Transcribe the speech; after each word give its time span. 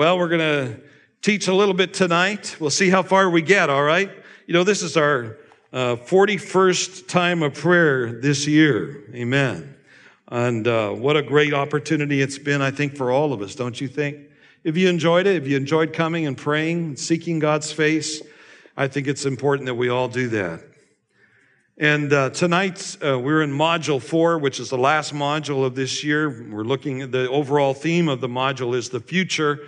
Well, 0.00 0.18
we're 0.18 0.28
going 0.28 0.40
to 0.40 0.80
teach 1.20 1.46
a 1.46 1.52
little 1.52 1.74
bit 1.74 1.92
tonight. 1.92 2.56
We'll 2.58 2.70
see 2.70 2.88
how 2.88 3.02
far 3.02 3.28
we 3.28 3.42
get, 3.42 3.68
all 3.68 3.82
right? 3.82 4.10
You 4.46 4.54
know, 4.54 4.64
this 4.64 4.80
is 4.80 4.96
our 4.96 5.36
uh, 5.74 5.96
41st 5.96 7.06
time 7.06 7.42
of 7.42 7.52
prayer 7.52 8.18
this 8.18 8.46
year. 8.46 9.02
Amen. 9.14 9.76
And 10.28 10.66
uh, 10.66 10.92
what 10.92 11.18
a 11.18 11.22
great 11.22 11.52
opportunity 11.52 12.22
it's 12.22 12.38
been, 12.38 12.62
I 12.62 12.70
think, 12.70 12.96
for 12.96 13.10
all 13.10 13.34
of 13.34 13.42
us, 13.42 13.54
don't 13.54 13.78
you 13.78 13.88
think? 13.88 14.16
If 14.64 14.74
you 14.78 14.88
enjoyed 14.88 15.26
it, 15.26 15.36
if 15.36 15.46
you 15.46 15.58
enjoyed 15.58 15.92
coming 15.92 16.26
and 16.26 16.34
praying, 16.34 16.96
seeking 16.96 17.38
God's 17.38 17.70
face, 17.70 18.22
I 18.78 18.88
think 18.88 19.06
it's 19.06 19.26
important 19.26 19.66
that 19.66 19.74
we 19.74 19.90
all 19.90 20.08
do 20.08 20.28
that. 20.28 20.62
And 21.76 22.10
uh, 22.10 22.30
tonight 22.30 22.96
uh, 23.04 23.18
we're 23.18 23.42
in 23.42 23.52
module 23.52 24.00
four, 24.00 24.38
which 24.38 24.60
is 24.60 24.70
the 24.70 24.78
last 24.78 25.12
module 25.12 25.62
of 25.62 25.74
this 25.74 26.02
year. 26.02 26.48
We're 26.50 26.64
looking 26.64 27.02
at 27.02 27.12
the 27.12 27.28
overall 27.28 27.74
theme 27.74 28.08
of 28.08 28.22
the 28.22 28.28
module 28.28 28.74
is 28.74 28.88
the 28.88 29.00
future. 29.00 29.60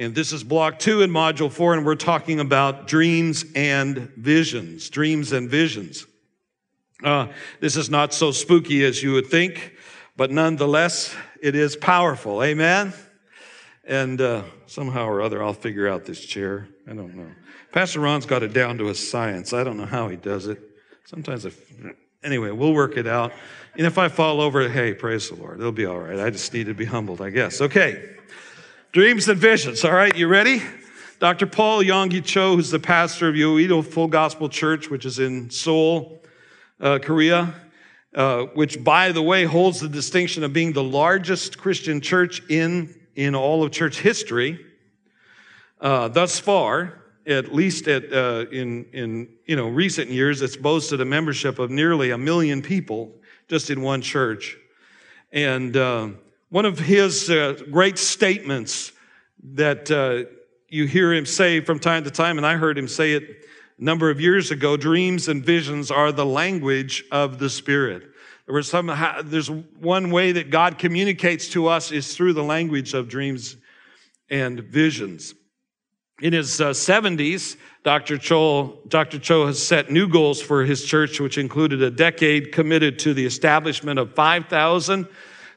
And 0.00 0.14
this 0.14 0.32
is 0.32 0.42
block 0.42 0.78
two 0.78 1.02
in 1.02 1.10
module 1.10 1.52
four, 1.52 1.74
and 1.74 1.84
we're 1.84 1.94
talking 1.94 2.40
about 2.40 2.88
dreams 2.88 3.44
and 3.54 3.98
visions. 4.16 4.88
Dreams 4.88 5.32
and 5.32 5.50
visions. 5.50 6.06
Uh, 7.04 7.26
this 7.60 7.76
is 7.76 7.90
not 7.90 8.14
so 8.14 8.30
spooky 8.30 8.82
as 8.82 9.02
you 9.02 9.12
would 9.12 9.26
think, 9.26 9.76
but 10.16 10.30
nonetheless, 10.30 11.14
it 11.42 11.54
is 11.54 11.76
powerful. 11.76 12.42
Amen? 12.42 12.94
And 13.84 14.18
uh, 14.22 14.44
somehow 14.64 15.04
or 15.04 15.20
other, 15.20 15.42
I'll 15.42 15.52
figure 15.52 15.86
out 15.86 16.06
this 16.06 16.24
chair. 16.24 16.66
I 16.88 16.94
don't 16.94 17.14
know. 17.14 17.28
Pastor 17.70 18.00
Ron's 18.00 18.24
got 18.24 18.42
it 18.42 18.54
down 18.54 18.78
to 18.78 18.88
a 18.88 18.94
science. 18.94 19.52
I 19.52 19.64
don't 19.64 19.76
know 19.76 19.84
how 19.84 20.08
he 20.08 20.16
does 20.16 20.46
it. 20.46 20.62
Sometimes, 21.04 21.46
anyway, 22.24 22.52
we'll 22.52 22.72
work 22.72 22.96
it 22.96 23.06
out. 23.06 23.32
And 23.76 23.86
if 23.86 23.98
I 23.98 24.08
fall 24.08 24.40
over, 24.40 24.66
hey, 24.66 24.94
praise 24.94 25.28
the 25.28 25.34
Lord. 25.34 25.60
It'll 25.60 25.72
be 25.72 25.84
all 25.84 25.98
right. 25.98 26.18
I 26.18 26.30
just 26.30 26.54
need 26.54 26.68
to 26.68 26.74
be 26.74 26.86
humbled, 26.86 27.20
I 27.20 27.28
guess. 27.28 27.60
Okay. 27.60 28.16
Dreams 28.92 29.28
and 29.28 29.38
visions. 29.38 29.84
All 29.84 29.92
right, 29.92 30.16
you 30.16 30.26
ready? 30.26 30.60
Dr. 31.20 31.46
Paul 31.46 31.84
Yonggi 31.84 32.24
Cho, 32.24 32.56
who's 32.56 32.70
the 32.70 32.80
pastor 32.80 33.28
of 33.28 33.36
Yoido 33.36 33.84
Full 33.84 34.08
Gospel 34.08 34.48
Church, 34.48 34.90
which 34.90 35.04
is 35.04 35.20
in 35.20 35.48
Seoul, 35.48 36.20
uh, 36.80 36.98
Korea, 37.00 37.54
uh, 38.16 38.46
which, 38.54 38.82
by 38.82 39.12
the 39.12 39.22
way, 39.22 39.44
holds 39.44 39.78
the 39.78 39.88
distinction 39.88 40.42
of 40.42 40.52
being 40.52 40.72
the 40.72 40.82
largest 40.82 41.56
Christian 41.56 42.00
church 42.00 42.42
in, 42.48 42.92
in 43.14 43.36
all 43.36 43.62
of 43.62 43.70
church 43.70 44.00
history 44.00 44.58
uh, 45.80 46.08
thus 46.08 46.40
far 46.40 47.00
at 47.26 47.54
least 47.54 47.86
at, 47.86 48.12
uh, 48.12 48.46
in, 48.50 48.86
in 48.92 49.28
you 49.46 49.54
know, 49.54 49.68
recent 49.68 50.10
years, 50.10 50.42
it's 50.42 50.56
boasted 50.56 51.00
a 51.00 51.04
membership 51.04 51.60
of 51.60 51.70
nearly 51.70 52.10
a 52.10 52.18
million 52.18 52.60
people 52.60 53.12
just 53.46 53.70
in 53.70 53.82
one 53.82 54.02
church. 54.02 54.56
And 55.30 55.76
uh, 55.76 56.08
one 56.50 56.64
of 56.64 56.80
his 56.80 57.30
uh, 57.30 57.54
great 57.70 57.96
statements 57.96 58.92
that 59.54 59.90
uh, 59.90 60.28
you 60.68 60.86
hear 60.86 61.12
him 61.12 61.24
say 61.24 61.60
from 61.60 61.78
time 61.78 62.04
to 62.04 62.10
time, 62.10 62.36
and 62.36 62.46
I 62.46 62.56
heard 62.56 62.76
him 62.76 62.88
say 62.88 63.12
it 63.12 63.46
a 63.78 63.84
number 63.84 64.10
of 64.10 64.20
years 64.20 64.50
ago 64.50 64.76
dreams 64.76 65.28
and 65.28 65.44
visions 65.44 65.90
are 65.90 66.12
the 66.12 66.26
language 66.26 67.04
of 67.12 67.38
the 67.38 67.48
Spirit. 67.48 68.02
There 68.46 68.62
some, 68.62 68.92
there's 69.24 69.48
one 69.48 70.10
way 70.10 70.32
that 70.32 70.50
God 70.50 70.76
communicates 70.76 71.48
to 71.50 71.68
us 71.68 71.92
is 71.92 72.16
through 72.16 72.32
the 72.32 72.42
language 72.42 72.94
of 72.94 73.08
dreams 73.08 73.56
and 74.28 74.58
visions. 74.58 75.34
In 76.20 76.32
his 76.32 76.60
uh, 76.60 76.70
70s, 76.70 77.56
Dr. 77.84 78.18
Cho, 78.18 78.80
Dr. 78.88 79.20
Cho 79.20 79.46
has 79.46 79.64
set 79.64 79.90
new 79.90 80.08
goals 80.08 80.42
for 80.42 80.64
his 80.64 80.84
church, 80.84 81.20
which 81.20 81.38
included 81.38 81.80
a 81.80 81.90
decade 81.90 82.50
committed 82.50 82.98
to 82.98 83.14
the 83.14 83.24
establishment 83.24 84.00
of 84.00 84.14
5,000 84.14 85.06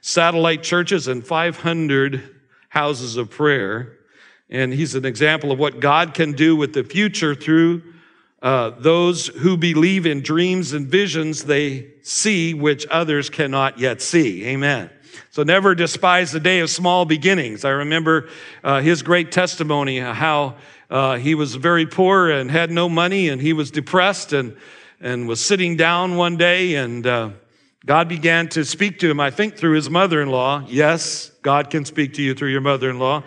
satellite 0.06 0.62
churches 0.62 1.08
and 1.08 1.26
500 1.26 2.22
houses 2.68 3.16
of 3.16 3.30
prayer. 3.30 4.00
And 4.50 4.73
he's 4.73 4.95
an 4.95 5.06
example 5.06 5.54
of 5.54 5.58
what 5.58 5.80
God 5.80 6.14
can 6.14 6.34
do 6.34 6.58
with 6.58 6.73
the 6.73 6.84
future 6.84 7.34
through 7.34 7.82
uh, 8.42 8.72
those 8.72 9.28
who 9.28 9.56
believe 9.56 10.06
in 10.06 10.20
dreams 10.20 10.73
and 10.73 10.88
visions 10.88 11.45
they 11.45 11.94
see, 12.02 12.54
which 12.54 12.86
others 12.88 13.30
cannot 13.30 13.80
yet 13.80 14.02
see. 14.02 14.45
Amen. 14.45 14.89
So 15.30 15.44
never 15.44 15.73
despise 15.73 16.33
the 16.33 16.39
day 16.42 16.60
of 16.60 16.70
small 16.70 17.06
beginnings. 17.06 17.64
I 17.64 17.70
remember 17.70 18.27
uh, 18.61 18.82
his 18.82 19.04
great 19.04 19.32
testimony, 19.32 20.00
how 20.00 20.58
uh, 20.89 21.16
he 21.16 21.33
was 21.33 21.56
very 21.56 21.86
poor 21.86 22.30
and 22.30 22.52
had 22.52 22.72
no 22.72 22.89
money 22.89 23.30
and 23.30 23.42
he 23.42 23.54
was 23.54 23.72
depressed 23.72 24.33
and, 24.33 24.58
and 25.00 25.30
was 25.30 25.44
sitting 25.44 25.77
down 25.77 26.17
one 26.17 26.36
day 26.36 26.76
and 26.76 27.08
uh, 27.08 27.30
God 27.86 28.08
began 28.08 28.48
to 28.49 28.64
speak 28.64 28.99
to 28.99 29.10
him, 29.10 29.20
I 29.20 29.30
think 29.30 29.58
through 29.58 29.76
his 29.76 29.89
mother-in-law. 29.89 30.67
Yes, 30.67 31.32
God 31.42 31.70
can 31.70 31.83
speak 31.83 32.14
to 32.14 32.21
you 32.21 32.33
through 32.33 32.49
your 32.49 32.61
mother-in-law. 32.61 33.23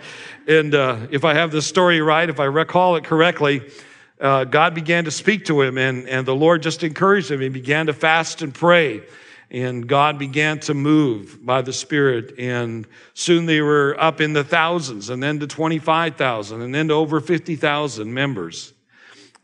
And 0.48 0.74
uh, 0.74 1.06
if 1.10 1.24
I 1.24 1.34
have 1.34 1.50
the 1.50 1.60
story 1.60 2.00
right, 2.00 2.28
if 2.28 2.40
I 2.40 2.44
recall 2.44 2.96
it 2.96 3.04
correctly, 3.04 3.70
uh, 4.18 4.44
God 4.44 4.74
began 4.74 5.04
to 5.04 5.10
speak 5.10 5.44
to 5.46 5.60
him 5.60 5.76
and, 5.76 6.08
and 6.08 6.26
the 6.26 6.34
Lord 6.34 6.62
just 6.62 6.82
encouraged 6.82 7.30
him. 7.30 7.40
He 7.40 7.50
began 7.50 7.86
to 7.86 7.92
fast 7.92 8.40
and 8.40 8.54
pray 8.54 9.02
and 9.50 9.86
God 9.86 10.18
began 10.18 10.58
to 10.60 10.74
move 10.74 11.44
by 11.44 11.62
the 11.62 11.72
Spirit. 11.72 12.34
And 12.38 12.86
soon 13.14 13.46
they 13.46 13.60
were 13.60 13.96
up 13.98 14.20
in 14.20 14.32
the 14.32 14.44
thousands, 14.44 15.10
and 15.10 15.22
then 15.22 15.38
to 15.40 15.46
25,000, 15.46 16.62
and 16.62 16.74
then 16.74 16.88
to 16.88 16.94
over 16.94 17.20
50,000 17.20 18.12
members. 18.12 18.72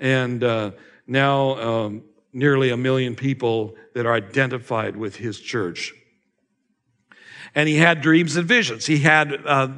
And 0.00 0.42
uh, 0.42 0.72
now 1.06 1.60
um, 1.60 2.02
nearly 2.32 2.70
a 2.70 2.76
million 2.76 3.14
people 3.14 3.74
that 3.94 4.06
are 4.06 4.14
identified 4.14 4.96
with 4.96 5.16
his 5.16 5.38
church. 5.38 5.92
And 7.54 7.68
he 7.68 7.76
had 7.76 8.00
dreams 8.00 8.36
and 8.36 8.46
visions. 8.46 8.86
He 8.86 8.98
had 8.98 9.46
uh, 9.46 9.68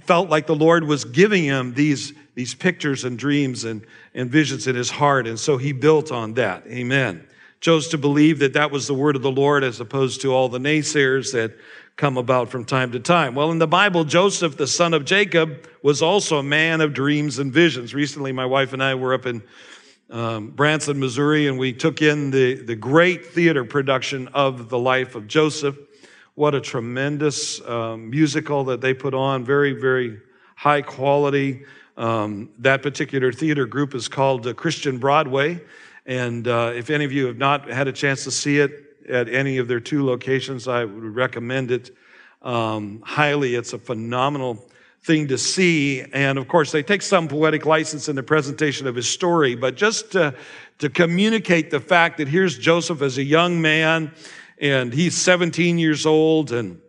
felt 0.00 0.28
like 0.28 0.46
the 0.46 0.56
Lord 0.56 0.84
was 0.84 1.04
giving 1.04 1.44
him 1.44 1.74
these, 1.74 2.12
these 2.34 2.54
pictures 2.54 3.04
and 3.04 3.18
dreams 3.18 3.64
and, 3.64 3.86
and 4.14 4.30
visions 4.30 4.66
in 4.66 4.74
his 4.74 4.90
heart. 4.90 5.26
And 5.26 5.38
so 5.38 5.56
he 5.56 5.72
built 5.72 6.10
on 6.10 6.34
that. 6.34 6.66
Amen 6.66 7.26
chose 7.62 7.86
to 7.86 7.96
believe 7.96 8.40
that 8.40 8.54
that 8.54 8.72
was 8.72 8.88
the 8.88 8.94
word 8.94 9.14
of 9.14 9.22
the 9.22 9.30
Lord 9.30 9.62
as 9.62 9.78
opposed 9.78 10.20
to 10.22 10.34
all 10.34 10.48
the 10.48 10.58
naysayers 10.58 11.32
that 11.32 11.56
come 11.96 12.16
about 12.18 12.48
from 12.48 12.64
time 12.64 12.90
to 12.90 12.98
time. 12.98 13.36
Well, 13.36 13.52
in 13.52 13.58
the 13.58 13.68
Bible, 13.68 14.04
Joseph, 14.04 14.56
the 14.56 14.66
son 14.66 14.92
of 14.92 15.04
Jacob, 15.04 15.68
was 15.80 16.02
also 16.02 16.38
a 16.38 16.42
man 16.42 16.80
of 16.80 16.92
dreams 16.92 17.38
and 17.38 17.52
visions. 17.52 17.94
Recently, 17.94 18.32
my 18.32 18.46
wife 18.46 18.72
and 18.72 18.82
I 18.82 18.96
were 18.96 19.14
up 19.14 19.26
in 19.26 19.44
um, 20.12 20.50
Branson, 20.50 21.00
Missouri, 21.00 21.48
and 21.48 21.58
we 21.58 21.72
took 21.72 22.02
in 22.02 22.30
the, 22.30 22.54
the 22.54 22.76
great 22.76 23.26
theater 23.26 23.64
production 23.64 24.28
of 24.28 24.68
the 24.68 24.78
life 24.78 25.14
of 25.14 25.26
Joseph. 25.26 25.76
What 26.34 26.54
a 26.54 26.60
tremendous 26.60 27.66
um, 27.66 28.10
musical 28.10 28.64
that 28.64 28.82
they 28.82 28.92
put 28.92 29.14
on, 29.14 29.44
very, 29.44 29.72
very 29.72 30.20
high 30.54 30.82
quality. 30.82 31.64
Um, 31.96 32.50
that 32.58 32.82
particular 32.82 33.32
theater 33.32 33.66
group 33.66 33.94
is 33.94 34.06
called 34.06 34.46
uh, 34.46 34.52
Christian 34.52 34.98
Broadway. 34.98 35.62
And 36.04 36.46
uh, 36.46 36.72
if 36.74 36.90
any 36.90 37.04
of 37.06 37.12
you 37.12 37.26
have 37.26 37.38
not 37.38 37.68
had 37.68 37.88
a 37.88 37.92
chance 37.92 38.24
to 38.24 38.30
see 38.30 38.58
it 38.58 38.72
at 39.08 39.28
any 39.30 39.58
of 39.58 39.66
their 39.66 39.80
two 39.80 40.04
locations, 40.04 40.68
I 40.68 40.84
would 40.84 41.14
recommend 41.14 41.70
it 41.70 41.90
um, 42.42 43.00
highly. 43.02 43.54
It's 43.54 43.72
a 43.72 43.78
phenomenal 43.78 44.62
thing 45.04 45.28
to 45.28 45.38
see. 45.38 46.02
And 46.12 46.38
of 46.38 46.48
course, 46.48 46.72
they 46.72 46.82
take 46.82 47.02
some 47.02 47.28
poetic 47.28 47.66
license 47.66 48.08
in 48.08 48.16
the 48.16 48.22
presentation 48.22 48.86
of 48.86 48.94
his 48.94 49.08
story, 49.08 49.54
but 49.56 49.76
just 49.76 50.12
to, 50.12 50.34
to 50.78 50.88
communicate 50.88 51.70
the 51.70 51.80
fact 51.80 52.18
that 52.18 52.28
here's 52.28 52.56
Joseph 52.56 53.02
as 53.02 53.18
a 53.18 53.24
young 53.24 53.60
man 53.60 54.12
and 54.58 54.92
he's 54.92 55.16
17 55.16 55.78
years 55.78 56.06
old 56.06 56.52
and, 56.52 56.80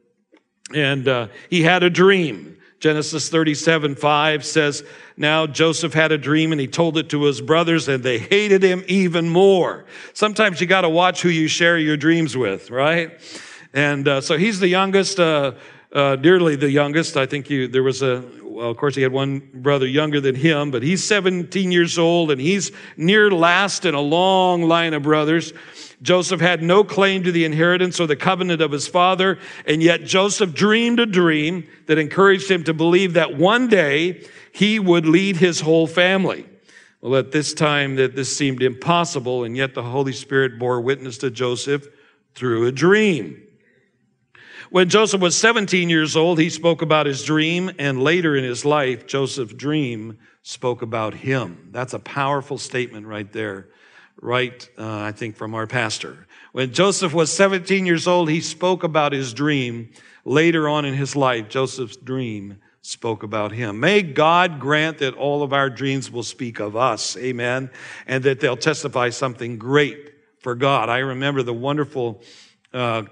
and 0.74 1.08
uh, 1.08 1.28
he 1.50 1.64
had 1.64 1.82
a 1.82 1.90
dream. 1.90 2.58
Genesis 2.80 3.30
37 3.30 3.96
5 3.96 4.46
says, 4.46 4.84
Now 5.16 5.48
Joseph 5.48 5.94
had 5.94 6.12
a 6.12 6.18
dream 6.18 6.52
and 6.52 6.60
he 6.60 6.68
told 6.68 6.98
it 6.98 7.10
to 7.10 7.24
his 7.24 7.40
brothers 7.42 7.88
and 7.88 8.04
they 8.04 8.20
hated 8.20 8.62
him 8.62 8.84
even 8.88 9.30
more. 9.30 9.86
Sometimes 10.14 10.60
you 10.60 10.68
got 10.68 10.82
to 10.82 10.90
watch 10.90 11.22
who 11.22 11.30
you 11.30 11.48
share 11.48 11.78
your 11.78 11.98
dreams 11.98 12.36
with, 12.36 12.70
right? 12.70 13.20
And 13.74 14.08
uh, 14.08 14.22
so 14.22 14.38
he's 14.38 14.60
the 14.60 14.68
youngest, 14.68 15.20
uh, 15.20 15.54
uh, 15.94 16.16
dearly 16.16 16.56
the 16.56 16.70
youngest. 16.70 17.16
I 17.16 17.26
think 17.26 17.50
you, 17.50 17.68
there 17.68 17.84
was 17.84 18.02
a, 18.02 18.24
well, 18.42 18.70
of 18.70 18.78
course, 18.78 18.96
he 18.96 19.04
had 19.04 19.12
one 19.12 19.40
brother 19.54 19.88
younger 19.88 20.20
than 20.20 20.36
him, 20.36 20.72
but 20.72 20.84
he's 20.84 21.04
17 21.04 21.72
years 21.72 21.98
old 21.98 22.32
and 22.32 22.42
he's 22.42 22.72
near 22.98 23.32
last 23.32 23.86
in 23.86 23.94
a 23.94 24.02
long 24.02 24.64
line 24.64 24.94
of 24.94 25.04
brothers. 25.04 25.54
Joseph 26.02 26.42
had 26.42 26.62
no 26.62 26.84
claim 26.84 27.24
to 27.24 27.32
the 27.32 27.46
inheritance 27.46 28.00
or 28.00 28.08
the 28.08 28.16
covenant 28.16 28.62
of 28.62 28.72
his 28.72 28.88
father, 28.88 29.40
and 29.66 29.82
yet 29.82 30.04
Joseph 30.04 30.54
dreamed 30.54 31.00
a 31.00 31.06
dream 31.06 31.66
that 31.86 31.98
encouraged 31.98 32.52
him 32.52 32.64
to 32.66 32.74
believe 32.74 33.14
that 33.14 33.38
one 33.38 33.68
day 33.68 34.28
he 34.52 34.80
would 34.80 35.06
lead 35.06 35.38
his 35.38 35.62
whole 35.62 35.88
family. 35.88 36.46
Well, 37.02 37.16
at 37.16 37.32
this 37.32 37.54
time 37.54 37.96
that 37.98 38.16
this 38.16 38.36
seemed 38.36 38.62
impossible, 38.64 39.44
and 39.44 39.56
yet 39.56 39.74
the 39.74 39.84
Holy 39.84 40.14
Spirit 40.14 40.58
bore 40.58 40.82
witness 40.82 41.18
to 41.20 41.32
Joseph 41.32 41.88
through 42.34 42.66
a 42.66 42.72
dream. 42.72 43.44
When 44.70 44.90
Joseph 44.90 45.22
was 45.22 45.38
17 45.38 45.90
years 45.90 46.16
old, 46.16 46.40
he 46.40 46.50
spoke 46.50 46.82
about 46.82 47.06
his 47.06 47.24
dream, 47.24 47.72
and 47.80 48.04
later 48.04 48.36
in 48.36 48.44
his 48.44 48.66
life, 48.66 49.08
Joseph's 49.08 49.54
dream 49.54 50.18
spoke 50.42 50.82
about 50.82 51.14
him. 51.14 51.70
That's 51.72 51.94
a 51.94 52.00
powerful 52.00 52.58
statement 52.58 53.08
right 53.08 53.32
there 53.32 53.68
right, 54.24 54.70
uh, 54.78 55.00
I 55.02 55.12
think, 55.12 55.36
from 55.36 55.54
our 55.54 55.68
pastor. 55.68 56.26
When 56.54 56.74
Joseph 56.74 57.14
was 57.14 57.32
17 57.32 57.86
years 57.86 58.08
old, 58.08 58.30
he 58.30 58.40
spoke 58.40 58.84
about 58.84 59.12
his 59.12 59.34
dream. 59.34 59.92
Later 60.26 60.70
on 60.70 60.86
in 60.86 60.94
his 60.94 61.16
life, 61.16 61.50
Joseph's 61.50 61.98
dream 61.98 62.60
spoke 62.82 63.24
about 63.24 63.52
him. 63.52 63.80
May 63.80 64.02
God 64.02 64.60
grant 64.60 65.00
that 65.00 65.14
all 65.16 65.44
of 65.44 65.52
our 65.52 65.70
dreams 65.70 66.10
will 66.10 66.24
speak 66.24 66.60
of 66.60 66.76
us. 66.76 67.18
Amen. 67.18 67.70
And 68.08 68.24
that 68.24 68.40
they'll 68.40 68.58
testify 68.58 69.10
something 69.10 69.58
great 69.58 70.14
for 70.40 70.56
God. 70.56 70.90
I 70.90 71.00
remember 71.00 71.44
the 71.44 71.54
wonderful 71.54 72.22
uh, 72.74 73.04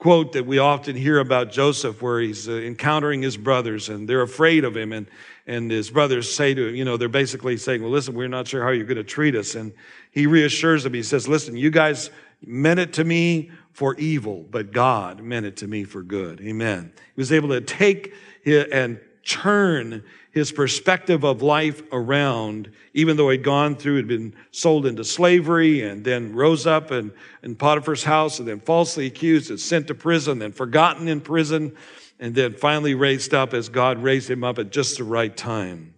quote 0.00 0.32
that 0.32 0.46
we 0.46 0.58
often 0.58 0.96
hear 0.96 1.18
about 1.18 1.52
Joseph, 1.52 2.00
where 2.00 2.20
he's 2.20 2.48
uh, 2.48 2.52
encountering 2.52 3.20
his 3.20 3.36
brothers 3.36 3.90
and 3.90 4.08
they're 4.08 4.22
afraid 4.22 4.64
of 4.64 4.74
him. 4.74 4.92
And, 4.92 5.06
and 5.46 5.70
his 5.70 5.90
brothers 5.90 6.34
say 6.34 6.54
to 6.54 6.68
him, 6.68 6.74
you 6.74 6.86
know, 6.86 6.96
they're 6.96 7.08
basically 7.10 7.58
saying, 7.58 7.82
well, 7.82 7.90
listen, 7.90 8.14
we're 8.14 8.26
not 8.26 8.48
sure 8.48 8.64
how 8.64 8.70
you're 8.70 8.86
going 8.86 8.96
to 8.96 9.04
treat 9.04 9.34
us. 9.34 9.54
And 9.54 9.72
he 10.10 10.26
reassures 10.26 10.84
them. 10.84 10.94
He 10.94 11.02
says, 11.02 11.28
listen, 11.28 11.54
you 11.54 11.70
guys 11.70 12.10
meant 12.44 12.80
it 12.80 12.94
to 12.94 13.04
me 13.04 13.50
for 13.72 13.94
evil, 13.96 14.46
but 14.50 14.72
God 14.72 15.20
meant 15.20 15.44
it 15.44 15.58
to 15.58 15.68
me 15.68 15.84
for 15.84 16.02
good. 16.02 16.40
Amen. 16.40 16.92
He 17.14 17.20
was 17.20 17.30
able 17.30 17.50
to 17.50 17.60
take 17.60 18.14
and 18.46 18.98
turn 19.24 20.02
his 20.32 20.52
perspective 20.52 21.24
of 21.24 21.42
life 21.42 21.82
around, 21.92 22.70
even 22.94 23.16
though 23.16 23.30
he'd 23.30 23.42
gone 23.42 23.74
through, 23.74 23.96
had 23.96 24.06
been 24.06 24.34
sold 24.52 24.86
into 24.86 25.04
slavery 25.04 25.82
and 25.82 26.04
then 26.04 26.34
rose 26.34 26.66
up 26.66 26.90
and 26.90 27.10
in 27.42 27.56
Potiphar's 27.56 28.04
house 28.04 28.38
and 28.38 28.46
then 28.46 28.60
falsely 28.60 29.06
accused 29.06 29.50
and 29.50 29.58
sent 29.58 29.88
to 29.88 29.94
prison, 29.94 30.38
then 30.38 30.52
forgotten 30.52 31.08
in 31.08 31.20
prison, 31.20 31.76
and 32.20 32.34
then 32.34 32.54
finally 32.54 32.94
raised 32.94 33.34
up 33.34 33.54
as 33.54 33.68
God 33.68 34.02
raised 34.02 34.30
him 34.30 34.44
up 34.44 34.58
at 34.58 34.70
just 34.70 34.98
the 34.98 35.04
right 35.04 35.36
time. 35.36 35.94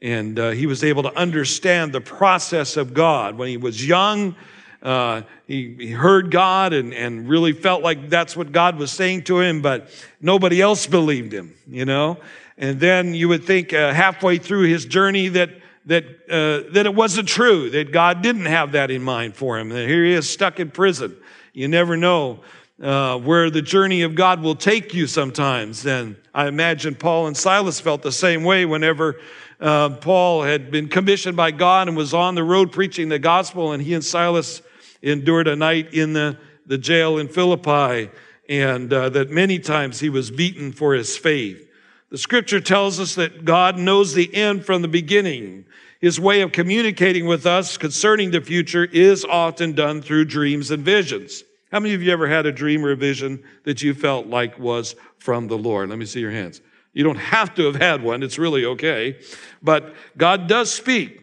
And 0.00 0.38
uh, 0.38 0.50
he 0.50 0.66
was 0.66 0.84
able 0.84 1.02
to 1.04 1.16
understand 1.16 1.92
the 1.92 2.00
process 2.00 2.76
of 2.76 2.94
God. 2.94 3.36
When 3.36 3.48
he 3.48 3.56
was 3.56 3.84
young, 3.84 4.36
uh, 4.82 5.22
he, 5.46 5.74
he 5.78 5.90
heard 5.90 6.30
God 6.30 6.74
and, 6.74 6.92
and 6.92 7.26
really 7.26 7.52
felt 7.52 7.82
like 7.82 8.10
that's 8.10 8.36
what 8.36 8.52
God 8.52 8.76
was 8.76 8.92
saying 8.92 9.24
to 9.24 9.40
him, 9.40 9.62
but 9.62 9.88
nobody 10.20 10.60
else 10.60 10.86
believed 10.86 11.32
him, 11.32 11.54
you 11.66 11.86
know? 11.86 12.18
And 12.56 12.78
then 12.78 13.14
you 13.14 13.28
would 13.28 13.44
think 13.44 13.72
uh, 13.72 13.92
halfway 13.92 14.38
through 14.38 14.68
his 14.68 14.84
journey 14.84 15.28
that 15.28 15.50
that 15.86 16.04
uh, 16.30 16.72
that 16.72 16.86
it 16.86 16.94
wasn't 16.94 17.28
true 17.28 17.68
that 17.70 17.92
God 17.92 18.22
didn't 18.22 18.46
have 18.46 18.72
that 18.72 18.90
in 18.90 19.02
mind 19.02 19.36
for 19.36 19.58
him. 19.58 19.68
That 19.68 19.86
here 19.86 20.04
he 20.04 20.12
is 20.12 20.30
stuck 20.30 20.58
in 20.60 20.70
prison. 20.70 21.16
You 21.52 21.68
never 21.68 21.96
know 21.96 22.40
uh, 22.82 23.18
where 23.18 23.50
the 23.50 23.62
journey 23.62 24.02
of 24.02 24.14
God 24.14 24.42
will 24.42 24.56
take 24.56 24.94
you. 24.94 25.06
Sometimes, 25.06 25.84
and 25.86 26.16
I 26.34 26.46
imagine 26.48 26.94
Paul 26.94 27.26
and 27.26 27.36
Silas 27.36 27.80
felt 27.80 28.02
the 28.02 28.12
same 28.12 28.44
way 28.44 28.64
whenever. 28.64 29.16
Uh, 29.60 29.90
Paul 29.90 30.42
had 30.42 30.70
been 30.70 30.88
commissioned 30.88 31.36
by 31.36 31.50
God 31.52 31.86
and 31.88 31.96
was 31.96 32.12
on 32.12 32.34
the 32.34 32.42
road 32.42 32.72
preaching 32.72 33.08
the 33.08 33.20
gospel, 33.20 33.72
and 33.72 33.82
he 33.82 33.94
and 33.94 34.04
Silas 34.04 34.60
endured 35.00 35.46
a 35.46 35.54
night 35.54 35.94
in 35.94 36.12
the, 36.12 36.36
the 36.66 36.76
jail 36.76 37.18
in 37.18 37.28
Philippi, 37.28 38.10
and 38.48 38.92
uh, 38.92 39.08
that 39.10 39.30
many 39.30 39.58
times 39.60 40.00
he 40.00 40.10
was 40.10 40.30
beaten 40.30 40.72
for 40.72 40.92
his 40.94 41.16
faith. 41.16 41.63
The 42.14 42.18
scripture 42.18 42.60
tells 42.60 43.00
us 43.00 43.16
that 43.16 43.44
God 43.44 43.76
knows 43.76 44.14
the 44.14 44.32
end 44.32 44.64
from 44.64 44.82
the 44.82 44.86
beginning. 44.86 45.64
His 46.00 46.20
way 46.20 46.42
of 46.42 46.52
communicating 46.52 47.26
with 47.26 47.44
us 47.44 47.76
concerning 47.76 48.30
the 48.30 48.40
future 48.40 48.84
is 48.84 49.24
often 49.24 49.72
done 49.72 50.00
through 50.00 50.26
dreams 50.26 50.70
and 50.70 50.84
visions. 50.84 51.42
How 51.72 51.80
many 51.80 51.92
of 51.92 52.04
you 52.04 52.12
ever 52.12 52.28
had 52.28 52.46
a 52.46 52.52
dream 52.52 52.84
or 52.84 52.92
a 52.92 52.96
vision 52.96 53.42
that 53.64 53.82
you 53.82 53.94
felt 53.94 54.28
like 54.28 54.60
was 54.60 54.94
from 55.18 55.48
the 55.48 55.58
Lord? 55.58 55.90
Let 55.90 55.98
me 55.98 56.06
see 56.06 56.20
your 56.20 56.30
hands. 56.30 56.60
You 56.92 57.02
don't 57.02 57.18
have 57.18 57.52
to 57.56 57.64
have 57.64 57.74
had 57.74 58.00
one. 58.00 58.22
It's 58.22 58.38
really 58.38 58.64
okay. 58.64 59.18
But 59.60 59.92
God 60.16 60.46
does 60.46 60.72
speak. 60.72 61.20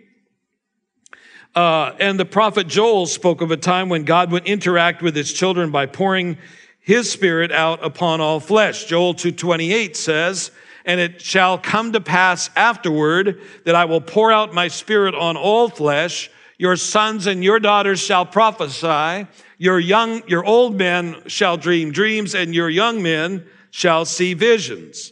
Uh, 1.56 1.94
and 2.02 2.20
the 2.20 2.26
prophet 2.26 2.68
Joel 2.68 3.06
spoke 3.06 3.40
of 3.40 3.52
a 3.52 3.56
time 3.56 3.88
when 3.88 4.04
God 4.04 4.30
would 4.34 4.46
interact 4.46 5.02
with 5.02 5.16
his 5.16 5.32
children 5.32 5.72
by 5.72 5.86
pouring 5.86 6.38
his 6.82 7.10
spirit 7.10 7.54
out 7.54 7.82
upon 7.82 8.20
all 8.20 8.42
flesh. 8.42 8.84
Joel 8.88 9.14
228 9.14 9.96
says, 9.96 10.52
and 10.86 11.00
it 11.00 11.22
shall 11.22 11.58
come 11.58 11.94
to 11.94 12.02
pass 12.02 12.50
afterward 12.56 13.42
that 13.66 13.76
I 13.76 13.86
will 13.86 14.02
pour 14.02 14.32
out 14.32 14.54
my 14.54 14.68
spirit 14.68 15.16
on 15.16 15.38
all 15.38 15.70
flesh. 15.70 16.30
Your 16.58 16.76
sons 16.76 17.28
and 17.28 17.44
your 17.44 17.60
daughters 17.60 18.00
shall 18.00 18.26
prophesy. 18.26 19.28
Your 19.58 19.80
young, 19.80 20.24
your 20.28 20.46
old 20.46 20.78
men 20.78 21.24
shall 21.28 21.58
dream 21.58 21.92
dreams 21.92 22.36
and 22.36 22.54
your 22.54 22.70
young 22.70 23.02
men 23.02 23.46
shall 23.72 24.06
see 24.06 24.34
visions. 24.34 25.12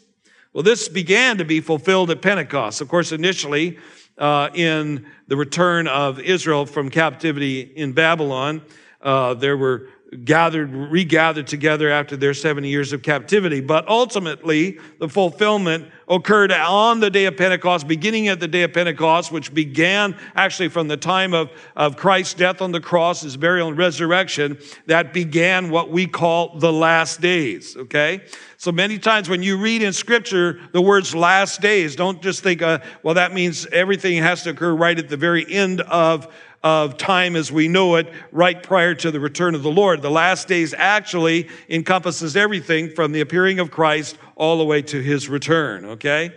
Well, 0.53 0.63
this 0.63 0.89
began 0.89 1.37
to 1.37 1.45
be 1.45 1.61
fulfilled 1.61 2.09
at 2.11 2.21
Pentecost. 2.21 2.81
Of 2.81 2.89
course, 2.89 3.11
initially, 3.11 3.77
uh, 4.17 4.49
in 4.53 5.05
the 5.27 5.37
return 5.37 5.87
of 5.87 6.19
Israel 6.19 6.65
from 6.65 6.89
captivity 6.89 7.61
in 7.61 7.93
Babylon, 7.93 8.61
uh, 9.01 9.33
there 9.35 9.55
were 9.55 9.87
gathered, 10.23 10.73
regathered 10.73 11.45
together 11.45 11.89
after 11.89 12.17
their 12.17 12.33
70 12.33 12.67
years 12.67 12.93
of 12.93 13.03
captivity. 13.03 13.61
But 13.61 13.87
ultimately, 13.87 14.79
the 14.99 15.07
fulfillment 15.07 15.87
occurred 16.07 16.51
on 16.51 16.99
the 16.99 17.11
day 17.11 17.25
of 17.25 17.37
Pentecost, 17.37 17.87
beginning 17.87 18.27
at 18.27 18.39
the 18.39 18.47
day 18.47 18.63
of 18.63 18.73
Pentecost, 18.73 19.31
which 19.31 19.53
began 19.53 20.17
actually 20.35 20.69
from 20.69 20.87
the 20.87 20.97
time 20.97 21.33
of, 21.33 21.51
of 21.75 21.95
Christ's 21.95 22.33
death 22.33 22.61
on 22.61 22.71
the 22.71 22.79
cross, 22.79 23.21
his 23.21 23.37
burial 23.37 23.67
and 23.67 23.77
resurrection. 23.77 24.57
That 24.87 25.13
began 25.13 25.69
what 25.69 25.91
we 25.91 26.07
call 26.07 26.57
the 26.57 26.73
last 26.73 27.21
days, 27.21 27.77
okay? 27.77 28.23
So 28.57 28.71
many 28.71 28.97
times 28.97 29.29
when 29.29 29.43
you 29.43 29.57
read 29.57 29.83
in 29.83 29.93
scripture 29.93 30.59
the 30.71 30.81
words 30.81 31.13
last 31.13 31.61
days, 31.61 31.95
don't 31.95 32.21
just 32.21 32.41
think, 32.41 32.61
uh, 32.61 32.79
well, 33.03 33.13
that 33.13 33.33
means 33.33 33.67
everything 33.67 34.21
has 34.23 34.43
to 34.43 34.49
occur 34.49 34.73
right 34.73 34.97
at 34.97 35.07
the 35.07 35.17
very 35.17 35.49
end 35.49 35.81
of 35.81 36.33
of 36.63 36.97
time 36.97 37.35
as 37.35 37.51
we 37.51 37.67
know 37.67 37.95
it 37.95 38.11
right 38.31 38.61
prior 38.61 38.93
to 38.93 39.11
the 39.11 39.19
return 39.19 39.55
of 39.55 39.63
the 39.63 39.71
Lord. 39.71 40.01
The 40.01 40.11
last 40.11 40.47
days 40.47 40.73
actually 40.77 41.47
encompasses 41.69 42.35
everything 42.35 42.89
from 42.89 43.11
the 43.11 43.21
appearing 43.21 43.59
of 43.59 43.71
Christ 43.71 44.17
all 44.35 44.57
the 44.57 44.65
way 44.65 44.81
to 44.83 45.01
his 45.01 45.29
return, 45.29 45.85
okay? 45.85 46.31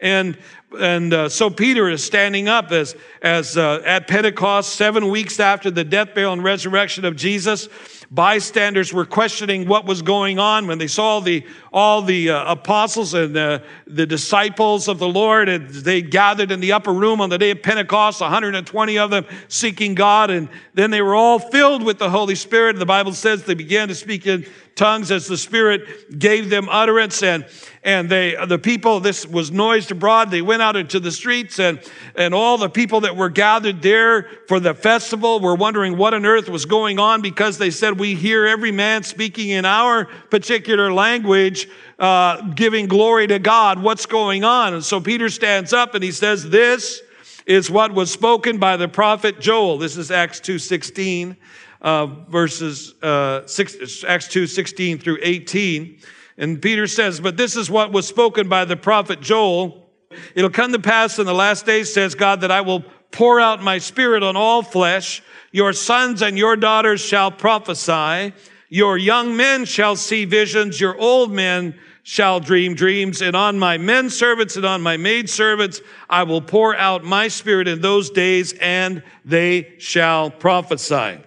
And 0.00 0.38
and 0.78 1.12
uh, 1.14 1.28
so 1.28 1.48
Peter 1.48 1.88
is 1.88 2.04
standing 2.04 2.48
up 2.48 2.70
as 2.70 2.96
as 3.22 3.56
uh, 3.56 3.82
at 3.84 4.08
Pentecost, 4.08 4.74
seven 4.74 5.08
weeks 5.10 5.40
after 5.40 5.70
the 5.70 5.84
death, 5.84 6.14
burial, 6.14 6.32
and 6.32 6.44
resurrection 6.44 7.04
of 7.04 7.16
Jesus. 7.16 7.68
Bystanders 8.10 8.92
were 8.92 9.04
questioning 9.04 9.66
what 9.66 9.84
was 9.84 10.02
going 10.02 10.38
on 10.38 10.66
when 10.66 10.78
they 10.78 10.86
saw 10.86 11.20
the 11.20 11.44
all 11.72 12.02
the 12.02 12.30
uh, 12.30 12.52
apostles 12.52 13.14
and 13.14 13.36
uh, 13.36 13.58
the 13.86 14.06
disciples 14.06 14.88
of 14.88 14.98
the 14.98 15.08
Lord, 15.08 15.48
and 15.48 15.68
they 15.68 16.02
gathered 16.02 16.50
in 16.50 16.60
the 16.60 16.72
upper 16.72 16.92
room 16.92 17.20
on 17.20 17.28
the 17.28 17.38
day 17.38 17.50
of 17.50 17.62
Pentecost, 17.62 18.20
120 18.20 18.98
of 18.98 19.10
them 19.10 19.26
seeking 19.48 19.94
God, 19.94 20.30
and 20.30 20.48
then 20.74 20.90
they 20.90 21.02
were 21.02 21.14
all 21.14 21.38
filled 21.38 21.82
with 21.82 21.98
the 21.98 22.08
Holy 22.08 22.36
Spirit. 22.36 22.70
And 22.70 22.80
the 22.80 22.86
Bible 22.86 23.12
says 23.12 23.44
they 23.44 23.54
began 23.54 23.88
to 23.88 23.94
speak 23.94 24.26
in 24.26 24.46
tongues 24.76 25.10
as 25.10 25.26
the 25.26 25.36
Spirit 25.38 26.18
gave 26.18 26.50
them 26.50 26.68
utterance. 26.70 27.22
And, 27.22 27.46
and 27.82 28.08
they, 28.08 28.36
the 28.46 28.58
people, 28.58 29.00
this 29.00 29.26
was 29.26 29.50
noised 29.50 29.90
abroad. 29.90 30.30
They 30.30 30.42
went 30.42 30.62
out 30.62 30.76
into 30.76 31.00
the 31.00 31.10
streets 31.10 31.58
and, 31.58 31.80
and 32.14 32.34
all 32.34 32.58
the 32.58 32.68
people 32.68 33.00
that 33.00 33.16
were 33.16 33.30
gathered 33.30 33.82
there 33.82 34.28
for 34.46 34.60
the 34.60 34.74
festival 34.74 35.40
were 35.40 35.54
wondering 35.54 35.96
what 35.96 36.14
on 36.14 36.26
earth 36.26 36.48
was 36.48 36.66
going 36.66 36.98
on 36.98 37.22
because 37.22 37.58
they 37.58 37.70
said, 37.70 37.98
we 37.98 38.14
hear 38.14 38.46
every 38.46 38.70
man 38.70 39.02
speaking 39.02 39.48
in 39.48 39.64
our 39.64 40.04
particular 40.30 40.92
language, 40.92 41.68
uh, 41.98 42.42
giving 42.50 42.86
glory 42.86 43.26
to 43.26 43.38
God. 43.38 43.82
What's 43.82 44.06
going 44.06 44.44
on? 44.44 44.74
And 44.74 44.84
so 44.84 45.00
Peter 45.00 45.30
stands 45.30 45.72
up 45.72 45.94
and 45.94 46.04
he 46.04 46.12
says, 46.12 46.48
this 46.48 47.00
is 47.46 47.70
what 47.70 47.92
was 47.92 48.10
spoken 48.10 48.58
by 48.58 48.76
the 48.76 48.88
prophet 48.88 49.40
Joel. 49.40 49.78
This 49.78 49.96
is 49.96 50.10
Acts 50.10 50.40
2.16 50.40 51.36
uh, 51.80 52.06
verses 52.28 52.94
uh, 53.02 53.46
six, 53.46 54.04
Acts 54.06 54.28
2 54.28 54.46
16 54.46 54.98
through 54.98 55.18
18. 55.22 55.98
And 56.38 56.60
Peter 56.60 56.86
says, 56.86 57.20
But 57.20 57.36
this 57.36 57.56
is 57.56 57.70
what 57.70 57.92
was 57.92 58.06
spoken 58.06 58.48
by 58.48 58.64
the 58.64 58.76
prophet 58.76 59.20
Joel. 59.20 59.86
It'll 60.34 60.50
come 60.50 60.72
to 60.72 60.78
pass 60.78 61.18
in 61.18 61.26
the 61.26 61.34
last 61.34 61.66
days, 61.66 61.92
says 61.92 62.14
God, 62.14 62.42
that 62.42 62.50
I 62.50 62.60
will 62.60 62.84
pour 63.10 63.40
out 63.40 63.62
my 63.62 63.78
spirit 63.78 64.22
on 64.22 64.36
all 64.36 64.62
flesh. 64.62 65.22
Your 65.52 65.72
sons 65.72 66.22
and 66.22 66.36
your 66.36 66.56
daughters 66.56 67.00
shall 67.00 67.30
prophesy. 67.30 68.34
Your 68.68 68.98
young 68.98 69.36
men 69.36 69.64
shall 69.64 69.96
see 69.96 70.24
visions. 70.24 70.80
Your 70.80 70.98
old 70.98 71.32
men 71.32 71.78
shall 72.02 72.40
dream 72.40 72.74
dreams. 72.74 73.22
And 73.22 73.34
on 73.34 73.58
my 73.58 73.78
men 73.78 74.10
servants 74.10 74.56
and 74.56 74.66
on 74.66 74.82
my 74.82 74.96
maid 74.96 75.30
servants, 75.30 75.80
I 76.10 76.24
will 76.24 76.40
pour 76.40 76.76
out 76.76 77.04
my 77.04 77.28
spirit 77.28 77.68
in 77.68 77.80
those 77.80 78.10
days 78.10 78.52
and 78.60 79.02
they 79.24 79.74
shall 79.78 80.30
prophesy. 80.30 81.18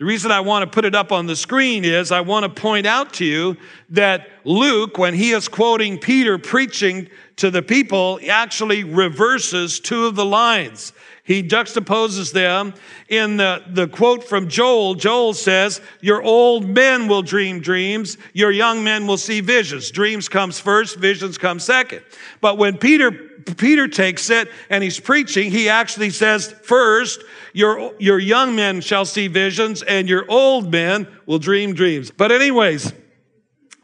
The 0.00 0.06
reason 0.06 0.30
I 0.30 0.40
want 0.40 0.62
to 0.62 0.74
put 0.74 0.86
it 0.86 0.94
up 0.94 1.12
on 1.12 1.26
the 1.26 1.36
screen 1.36 1.84
is 1.84 2.10
I 2.10 2.22
want 2.22 2.44
to 2.44 2.48
point 2.48 2.86
out 2.86 3.12
to 3.14 3.24
you 3.26 3.58
that 3.90 4.30
Luke, 4.44 4.96
when 4.96 5.12
he 5.12 5.32
is 5.32 5.46
quoting 5.46 5.98
Peter 5.98 6.38
preaching 6.38 7.10
to 7.36 7.50
the 7.50 7.60
people, 7.60 8.18
actually 8.26 8.82
reverses 8.82 9.78
two 9.78 10.06
of 10.06 10.16
the 10.16 10.24
lines. 10.24 10.94
He 11.30 11.44
juxtaposes 11.44 12.32
them 12.32 12.74
in 13.08 13.36
the, 13.36 13.62
the 13.68 13.86
quote 13.86 14.24
from 14.24 14.48
Joel. 14.48 14.96
Joel 14.96 15.32
says, 15.32 15.80
Your 16.00 16.20
old 16.20 16.66
men 16.66 17.06
will 17.06 17.22
dream 17.22 17.60
dreams, 17.60 18.18
your 18.32 18.50
young 18.50 18.82
men 18.82 19.06
will 19.06 19.16
see 19.16 19.40
visions. 19.40 19.92
Dreams 19.92 20.28
comes 20.28 20.58
first, 20.58 20.98
visions 20.98 21.38
come 21.38 21.60
second. 21.60 22.02
But 22.40 22.58
when 22.58 22.78
Peter 22.78 23.12
Peter 23.58 23.86
takes 23.86 24.28
it 24.28 24.50
and 24.70 24.82
he's 24.82 24.98
preaching, 24.98 25.52
he 25.52 25.68
actually 25.68 26.10
says, 26.10 26.50
First, 26.64 27.22
your, 27.52 27.94
your 28.00 28.18
young 28.18 28.56
men 28.56 28.80
shall 28.80 29.04
see 29.04 29.28
visions, 29.28 29.82
and 29.84 30.08
your 30.08 30.24
old 30.28 30.72
men 30.72 31.06
will 31.26 31.38
dream 31.38 31.74
dreams. 31.74 32.10
But, 32.10 32.32
anyways, 32.32 32.92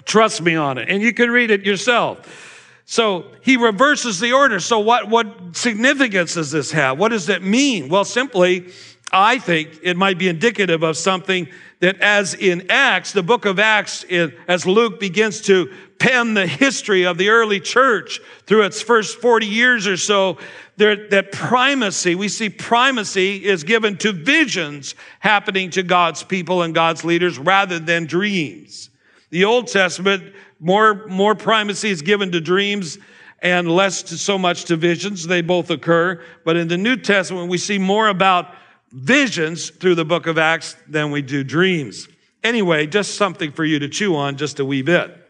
trust 0.04 0.42
me 0.42 0.56
on 0.56 0.78
it, 0.78 0.88
and 0.88 1.00
you 1.00 1.14
can 1.14 1.30
read 1.30 1.52
it 1.52 1.64
yourself. 1.64 2.45
So 2.86 3.26
he 3.42 3.56
reverses 3.56 4.20
the 4.20 4.32
order. 4.32 4.60
So 4.60 4.78
what, 4.78 5.08
what 5.08 5.56
significance 5.56 6.34
does 6.34 6.52
this 6.52 6.70
have? 6.70 6.98
What 6.98 7.08
does 7.08 7.28
it 7.28 7.42
mean? 7.42 7.88
Well, 7.88 8.04
simply, 8.04 8.72
I 9.12 9.40
think 9.40 9.80
it 9.82 9.96
might 9.96 10.18
be 10.18 10.28
indicative 10.28 10.84
of 10.84 10.96
something 10.96 11.48
that 11.80 12.00
as 12.00 12.34
in 12.34 12.70
Acts, 12.70 13.12
the 13.12 13.24
book 13.24 13.44
of 13.44 13.58
Acts, 13.58 14.04
as 14.48 14.66
Luke 14.66 15.00
begins 15.00 15.40
to 15.42 15.72
pen 15.98 16.34
the 16.34 16.46
history 16.46 17.04
of 17.04 17.18
the 17.18 17.28
early 17.28 17.58
church 17.58 18.20
through 18.46 18.62
its 18.62 18.80
first 18.80 19.20
40 19.20 19.46
years 19.46 19.86
or 19.88 19.96
so, 19.96 20.38
there, 20.76 21.08
that 21.08 21.32
primacy, 21.32 22.14
we 22.14 22.28
see 22.28 22.48
primacy 22.48 23.44
is 23.44 23.64
given 23.64 23.96
to 23.98 24.12
visions 24.12 24.94
happening 25.18 25.70
to 25.70 25.82
God's 25.82 26.22
people 26.22 26.62
and 26.62 26.72
God's 26.74 27.04
leaders 27.04 27.36
rather 27.36 27.80
than 27.80 28.06
dreams. 28.06 28.90
The 29.30 29.44
Old 29.44 29.66
Testament, 29.66 30.34
more, 30.58 31.06
more 31.06 31.34
primacy 31.34 31.90
is 31.90 32.02
given 32.02 32.32
to 32.32 32.40
dreams 32.40 32.98
and 33.40 33.70
less 33.70 34.02
to 34.04 34.18
so 34.18 34.38
much 34.38 34.64
to 34.64 34.76
visions. 34.76 35.26
They 35.26 35.42
both 35.42 35.70
occur. 35.70 36.22
But 36.44 36.56
in 36.56 36.68
the 36.68 36.78
New 36.78 36.96
Testament, 36.96 37.48
we 37.48 37.58
see 37.58 37.78
more 37.78 38.08
about 38.08 38.54
visions 38.92 39.70
through 39.70 39.94
the 39.94 40.04
book 40.04 40.26
of 40.26 40.38
Acts 40.38 40.76
than 40.88 41.10
we 41.10 41.22
do 41.22 41.44
dreams. 41.44 42.08
Anyway, 42.42 42.86
just 42.86 43.14
something 43.14 43.52
for 43.52 43.64
you 43.64 43.78
to 43.80 43.88
chew 43.88 44.16
on 44.16 44.36
just 44.36 44.60
a 44.60 44.64
wee 44.64 44.82
bit. 44.82 45.22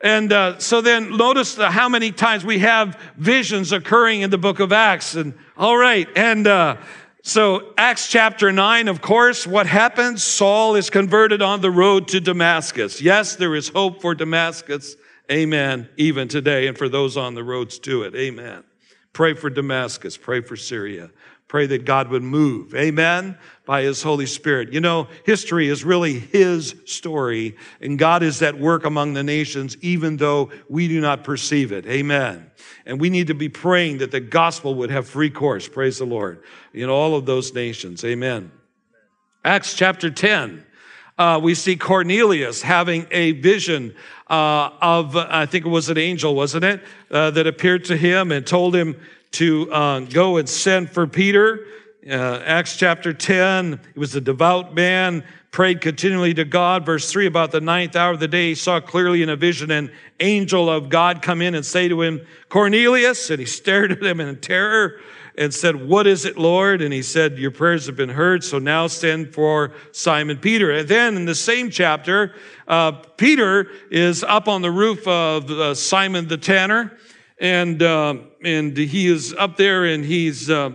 And 0.00 0.32
uh, 0.32 0.58
so 0.58 0.80
then 0.80 1.16
notice 1.16 1.54
the, 1.54 1.70
how 1.70 1.88
many 1.88 2.10
times 2.10 2.44
we 2.44 2.58
have 2.58 2.98
visions 3.16 3.70
occurring 3.70 4.22
in 4.22 4.30
the 4.30 4.38
book 4.38 4.58
of 4.58 4.72
Acts. 4.72 5.14
And 5.14 5.34
all 5.56 5.76
right. 5.76 6.08
And 6.16 6.46
uh, 6.46 6.76
so 7.22 7.72
Acts 7.78 8.08
chapter 8.08 8.50
9, 8.50 8.88
of 8.88 9.00
course, 9.00 9.46
what 9.46 9.66
happens? 9.66 10.22
Saul 10.24 10.74
is 10.74 10.90
converted 10.90 11.40
on 11.40 11.60
the 11.60 11.70
road 11.70 12.08
to 12.08 12.20
Damascus. 12.20 13.00
Yes, 13.00 13.36
there 13.36 13.54
is 13.54 13.68
hope 13.68 14.02
for 14.02 14.14
Damascus. 14.14 14.96
Amen. 15.30 15.88
Even 15.96 16.26
today 16.26 16.66
and 16.66 16.76
for 16.76 16.88
those 16.88 17.16
on 17.16 17.34
the 17.34 17.44
roads 17.44 17.78
to 17.80 18.02
it. 18.02 18.14
Amen. 18.16 18.64
Pray 19.12 19.34
for 19.34 19.50
Damascus. 19.50 20.16
Pray 20.16 20.40
for 20.40 20.56
Syria. 20.56 21.10
Pray 21.52 21.66
that 21.66 21.84
God 21.84 22.08
would 22.08 22.22
move. 22.22 22.74
Amen. 22.74 23.36
By 23.66 23.82
His 23.82 24.02
Holy 24.02 24.24
Spirit. 24.24 24.72
You 24.72 24.80
know, 24.80 25.08
history 25.26 25.68
is 25.68 25.84
really 25.84 26.18
His 26.18 26.74
story, 26.86 27.56
and 27.78 27.98
God 27.98 28.22
is 28.22 28.40
at 28.40 28.58
work 28.58 28.86
among 28.86 29.12
the 29.12 29.22
nations, 29.22 29.76
even 29.82 30.16
though 30.16 30.50
we 30.70 30.88
do 30.88 30.98
not 30.98 31.24
perceive 31.24 31.70
it. 31.70 31.86
Amen. 31.86 32.50
And 32.86 32.98
we 32.98 33.10
need 33.10 33.26
to 33.26 33.34
be 33.34 33.50
praying 33.50 33.98
that 33.98 34.10
the 34.10 34.18
gospel 34.18 34.76
would 34.76 34.90
have 34.90 35.06
free 35.06 35.28
course. 35.28 35.68
Praise 35.68 35.98
the 35.98 36.06
Lord. 36.06 36.42
In 36.72 36.88
all 36.88 37.16
of 37.16 37.26
those 37.26 37.52
nations. 37.52 38.02
Amen. 38.02 38.50
Acts 39.44 39.74
chapter 39.74 40.08
10. 40.08 40.64
Uh, 41.18 41.38
we 41.42 41.54
see 41.54 41.76
Cornelius 41.76 42.62
having 42.62 43.06
a 43.10 43.32
vision 43.32 43.94
uh, 44.30 44.70
of, 44.80 45.16
I 45.16 45.44
think 45.44 45.66
it 45.66 45.68
was 45.68 45.90
an 45.90 45.98
angel, 45.98 46.34
wasn't 46.34 46.64
it, 46.64 46.82
uh, 47.10 47.30
that 47.32 47.46
appeared 47.46 47.84
to 47.84 47.96
him 47.98 48.32
and 48.32 48.46
told 48.46 48.74
him 48.74 48.96
to 49.32 49.70
uh, 49.72 50.00
go 50.00 50.36
and 50.36 50.48
send 50.48 50.90
for 50.90 51.06
Peter. 51.06 51.66
Uh, 52.08 52.42
Acts 52.44 52.76
chapter 52.76 53.12
10, 53.12 53.80
he 53.94 54.00
was 54.00 54.14
a 54.14 54.20
devout 54.20 54.74
man, 54.74 55.24
prayed 55.50 55.80
continually 55.80 56.34
to 56.34 56.44
God. 56.44 56.84
Verse 56.84 57.10
3 57.10 57.26
about 57.26 57.52
the 57.52 57.60
ninth 57.60 57.94
hour 57.96 58.12
of 58.12 58.20
the 58.20 58.28
day, 58.28 58.48
he 58.48 58.54
saw 58.54 58.80
clearly 58.80 59.22
in 59.22 59.28
a 59.28 59.36
vision 59.36 59.70
an 59.70 59.90
angel 60.20 60.68
of 60.68 60.88
God 60.88 61.22
come 61.22 61.40
in 61.40 61.54
and 61.54 61.64
say 61.64 61.88
to 61.88 62.02
him, 62.02 62.26
Cornelius. 62.48 63.30
And 63.30 63.38
he 63.38 63.46
stared 63.46 63.92
at 63.92 64.02
him 64.02 64.20
in 64.20 64.36
terror 64.40 65.00
and 65.38 65.54
said, 65.54 65.76
What 65.76 66.06
is 66.06 66.24
it, 66.24 66.36
Lord? 66.36 66.82
And 66.82 66.92
he 66.92 67.02
said, 67.02 67.38
Your 67.38 67.52
prayers 67.52 67.86
have 67.86 67.96
been 67.96 68.10
heard, 68.10 68.44
so 68.44 68.58
now 68.58 68.86
send 68.86 69.32
for 69.32 69.72
Simon 69.92 70.38
Peter. 70.38 70.70
And 70.72 70.88
then 70.88 71.16
in 71.16 71.24
the 71.24 71.34
same 71.34 71.70
chapter, 71.70 72.34
uh, 72.68 72.92
Peter 73.16 73.68
is 73.90 74.24
up 74.24 74.48
on 74.48 74.62
the 74.62 74.70
roof 74.70 75.06
of 75.06 75.50
uh, 75.50 75.74
Simon 75.74 76.28
the 76.28 76.36
tanner 76.36 76.98
and 77.42 77.82
uh, 77.82 78.14
and 78.44 78.76
he 78.76 79.08
is 79.08 79.34
up 79.36 79.56
there 79.56 79.84
and 79.84 80.04
he's 80.04 80.48
uh, 80.48 80.70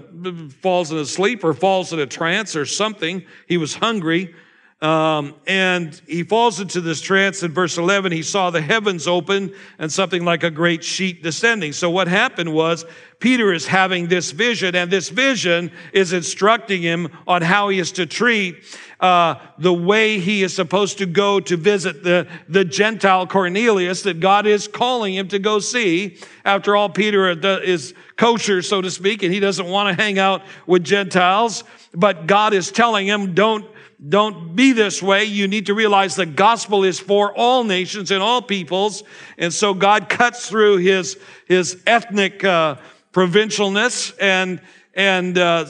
falls 0.61 0.91
in 0.91 0.97
a 0.97 1.05
sleep 1.05 1.43
or 1.45 1.53
falls 1.53 1.93
in 1.93 1.99
a 1.99 2.05
trance 2.05 2.57
or 2.57 2.65
something. 2.65 3.23
He 3.47 3.57
was 3.57 3.73
hungry, 3.75 4.35
um, 4.81 5.33
and 5.47 5.99
he 6.07 6.23
falls 6.23 6.59
into 6.59 6.81
this 6.81 7.01
trance. 7.01 7.41
In 7.41 7.51
verse 7.51 7.77
eleven, 7.77 8.11
he 8.11 8.21
saw 8.21 8.51
the 8.51 8.61
heavens 8.61 9.07
open 9.07 9.53
and 9.79 9.91
something 9.91 10.23
like 10.23 10.43
a 10.43 10.51
great 10.51 10.83
sheet 10.83 11.23
descending. 11.23 11.73
So 11.73 11.89
what 11.89 12.07
happened 12.07 12.53
was 12.53 12.85
Peter 13.19 13.51
is 13.51 13.65
having 13.65 14.07
this 14.07 14.31
vision, 14.31 14.75
and 14.75 14.91
this 14.91 15.09
vision 15.09 15.71
is 15.93 16.13
instructing 16.13 16.83
him 16.83 17.09
on 17.27 17.41
how 17.41 17.69
he 17.69 17.79
is 17.79 17.91
to 17.93 18.05
treat 18.05 18.63
uh, 18.99 19.35
the 19.57 19.73
way 19.73 20.19
he 20.19 20.43
is 20.43 20.55
supposed 20.55 20.99
to 20.99 21.05
go 21.07 21.39
to 21.39 21.57
visit 21.57 22.03
the, 22.03 22.27
the 22.47 22.65
Gentile 22.65 23.25
Cornelius 23.25 24.03
that 24.03 24.19
God 24.19 24.45
is 24.45 24.67
calling 24.67 25.15
him 25.15 25.27
to 25.29 25.39
go 25.39 25.59
see. 25.59 26.17
After 26.45 26.75
all, 26.75 26.89
Peter 26.89 27.29
is 27.61 27.95
kosher, 28.15 28.61
so 28.61 28.81
to 28.81 28.91
speak, 28.91 29.23
and 29.23 29.33
he 29.33 29.39
doesn't 29.39 29.67
want 29.67 29.89
to 29.95 30.03
hang 30.03 30.19
out 30.19 30.43
with 30.67 30.83
Gentiles. 30.83 31.63
But 31.93 32.27
God 32.27 32.53
is 32.53 32.71
telling 32.71 33.07
him, 33.07 33.33
don't, 33.33 33.65
don't 34.05 34.55
be 34.55 34.73
this 34.73 35.01
way. 35.01 35.23
You 35.23 35.47
need 35.47 35.65
to 35.67 35.73
realize 35.73 36.15
the 36.15 36.25
gospel 36.25 36.83
is 36.83 36.99
for 36.99 37.35
all 37.35 37.63
nations 37.63 38.11
and 38.11 38.21
all 38.21 38.41
peoples. 38.41 39.03
And 39.37 39.51
so 39.51 39.73
God 39.73 40.07
cuts 40.07 40.47
through 40.47 40.77
his, 40.77 41.17
his 41.47 41.81
ethnic 41.87 42.43
uh, 42.43 42.75
provincialness 43.11 44.13
and, 44.21 44.61
and 44.93 45.37
uh, 45.37 45.65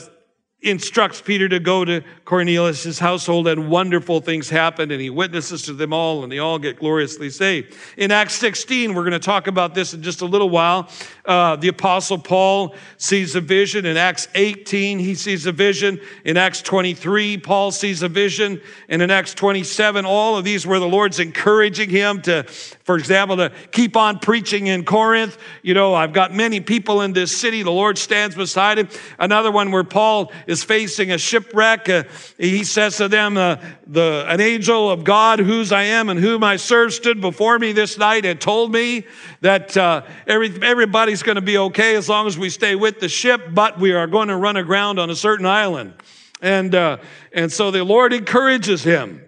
instructs 0.60 1.20
Peter 1.20 1.48
to 1.48 1.60
go 1.60 1.84
to 1.84 2.02
Cornelius' 2.24 2.98
household 2.98 3.46
and 3.46 3.70
wonderful 3.70 4.20
things 4.20 4.50
happen 4.50 4.90
and 4.90 5.00
he 5.00 5.08
witnesses 5.08 5.62
to 5.62 5.72
them 5.72 5.92
all 5.92 6.24
and 6.24 6.32
they 6.32 6.40
all 6.40 6.58
get 6.58 6.80
gloriously 6.80 7.30
saved. 7.30 7.76
In 7.96 8.10
Acts 8.10 8.34
16, 8.34 8.92
we're 8.92 9.02
going 9.02 9.12
to 9.12 9.20
talk 9.20 9.46
about 9.46 9.72
this 9.72 9.94
in 9.94 10.02
just 10.02 10.20
a 10.20 10.24
little 10.24 10.50
while. 10.50 10.88
Uh, 11.24 11.54
the 11.54 11.68
apostle 11.68 12.18
Paul 12.18 12.74
sees 12.96 13.36
a 13.36 13.40
vision. 13.40 13.86
In 13.86 13.96
Acts 13.96 14.26
18, 14.34 14.98
he 14.98 15.14
sees 15.14 15.46
a 15.46 15.52
vision. 15.52 16.00
In 16.24 16.36
Acts 16.36 16.60
23, 16.62 17.38
Paul 17.38 17.70
sees 17.70 18.02
a 18.02 18.08
vision. 18.08 18.60
And 18.88 19.00
in 19.00 19.12
Acts 19.12 19.34
27, 19.34 20.04
all 20.04 20.36
of 20.36 20.44
these 20.44 20.66
where 20.66 20.80
the 20.80 20.88
Lord's 20.88 21.20
encouraging 21.20 21.90
him 21.90 22.20
to, 22.22 22.42
for 22.42 22.96
example, 22.96 23.36
to 23.36 23.52
keep 23.70 23.96
on 23.96 24.18
preaching 24.18 24.66
in 24.66 24.84
Corinth. 24.84 25.38
You 25.62 25.74
know, 25.74 25.94
I've 25.94 26.12
got 26.12 26.34
many 26.34 26.58
people 26.60 27.02
in 27.02 27.12
this 27.12 27.36
city. 27.36 27.62
The 27.62 27.70
Lord 27.70 27.96
stands 27.96 28.34
beside 28.34 28.78
him. 28.78 28.88
Another 29.20 29.52
one 29.52 29.70
where 29.70 29.84
Paul 29.84 30.32
is 30.48 30.64
facing 30.64 31.12
a 31.12 31.18
shipwreck. 31.18 31.88
Uh, 31.88 32.04
he 32.38 32.64
says 32.64 32.96
to 32.96 33.06
them, 33.06 33.36
uh, 33.36 33.56
the, 33.86 34.24
an 34.26 34.40
angel 34.40 34.90
of 34.90 35.04
God, 35.04 35.38
whose 35.38 35.70
I 35.72 35.84
am 35.84 36.08
and 36.08 36.18
whom 36.18 36.42
I 36.42 36.56
serve, 36.56 36.94
stood 36.94 37.20
before 37.20 37.58
me 37.58 37.72
this 37.72 37.98
night 37.98 38.24
and 38.24 38.40
told 38.40 38.72
me 38.72 39.06
that 39.42 39.76
uh, 39.76 40.02
every, 40.26 40.50
everybody's 40.62 41.22
going 41.22 41.36
to 41.36 41.42
be 41.42 41.58
okay 41.58 41.94
as 41.96 42.08
long 42.08 42.26
as 42.26 42.38
we 42.38 42.48
stay 42.48 42.74
with 42.74 42.98
the 42.98 43.10
ship, 43.10 43.50
but 43.52 43.78
we 43.78 43.92
are 43.92 44.06
going 44.06 44.28
to 44.28 44.36
run 44.36 44.56
aground 44.56 44.98
on 44.98 45.10
a 45.10 45.14
certain 45.14 45.44
island. 45.44 45.92
And, 46.40 46.74
uh, 46.74 46.96
and 47.32 47.52
so 47.52 47.70
the 47.70 47.84
Lord 47.84 48.14
encourages 48.14 48.82
him 48.82 49.22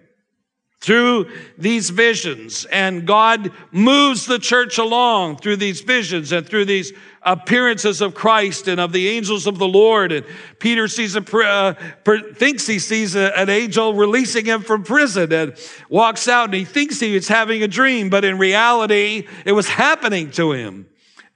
through 0.79 1.29
these 1.59 1.91
visions 1.91 2.65
and 2.65 3.05
God 3.05 3.51
moves 3.71 4.25
the 4.25 4.39
church 4.39 4.79
along 4.79 5.37
through 5.37 5.57
these 5.57 5.81
visions 5.81 6.31
and 6.31 6.47
through 6.47 6.65
these 6.65 6.91
appearances 7.23 8.01
of 8.01 8.15
Christ 8.15 8.67
and 8.67 8.79
of 8.79 8.91
the 8.91 9.09
angels 9.09 9.45
of 9.45 9.59
the 9.59 9.67
Lord. 9.67 10.11
And 10.11 10.25
Peter 10.59 10.87
sees 10.87 11.15
a, 11.15 11.37
uh, 11.45 11.73
thinks 12.35 12.65
he 12.65 12.79
sees 12.79 13.15
a, 13.15 13.37
an 13.37 13.49
angel 13.49 13.93
releasing 13.93 14.45
him 14.45 14.61
from 14.61 14.83
prison 14.83 15.31
and 15.31 15.55
walks 15.89 16.27
out 16.27 16.45
and 16.45 16.53
he 16.53 16.65
thinks 16.65 16.99
he 16.99 17.15
is 17.15 17.27
having 17.27 17.61
a 17.63 17.67
dream, 17.67 18.09
but 18.09 18.25
in 18.25 18.37
reality, 18.37 19.27
it 19.45 19.51
was 19.51 19.67
happening 19.67 20.31
to 20.31 20.53
him. 20.53 20.87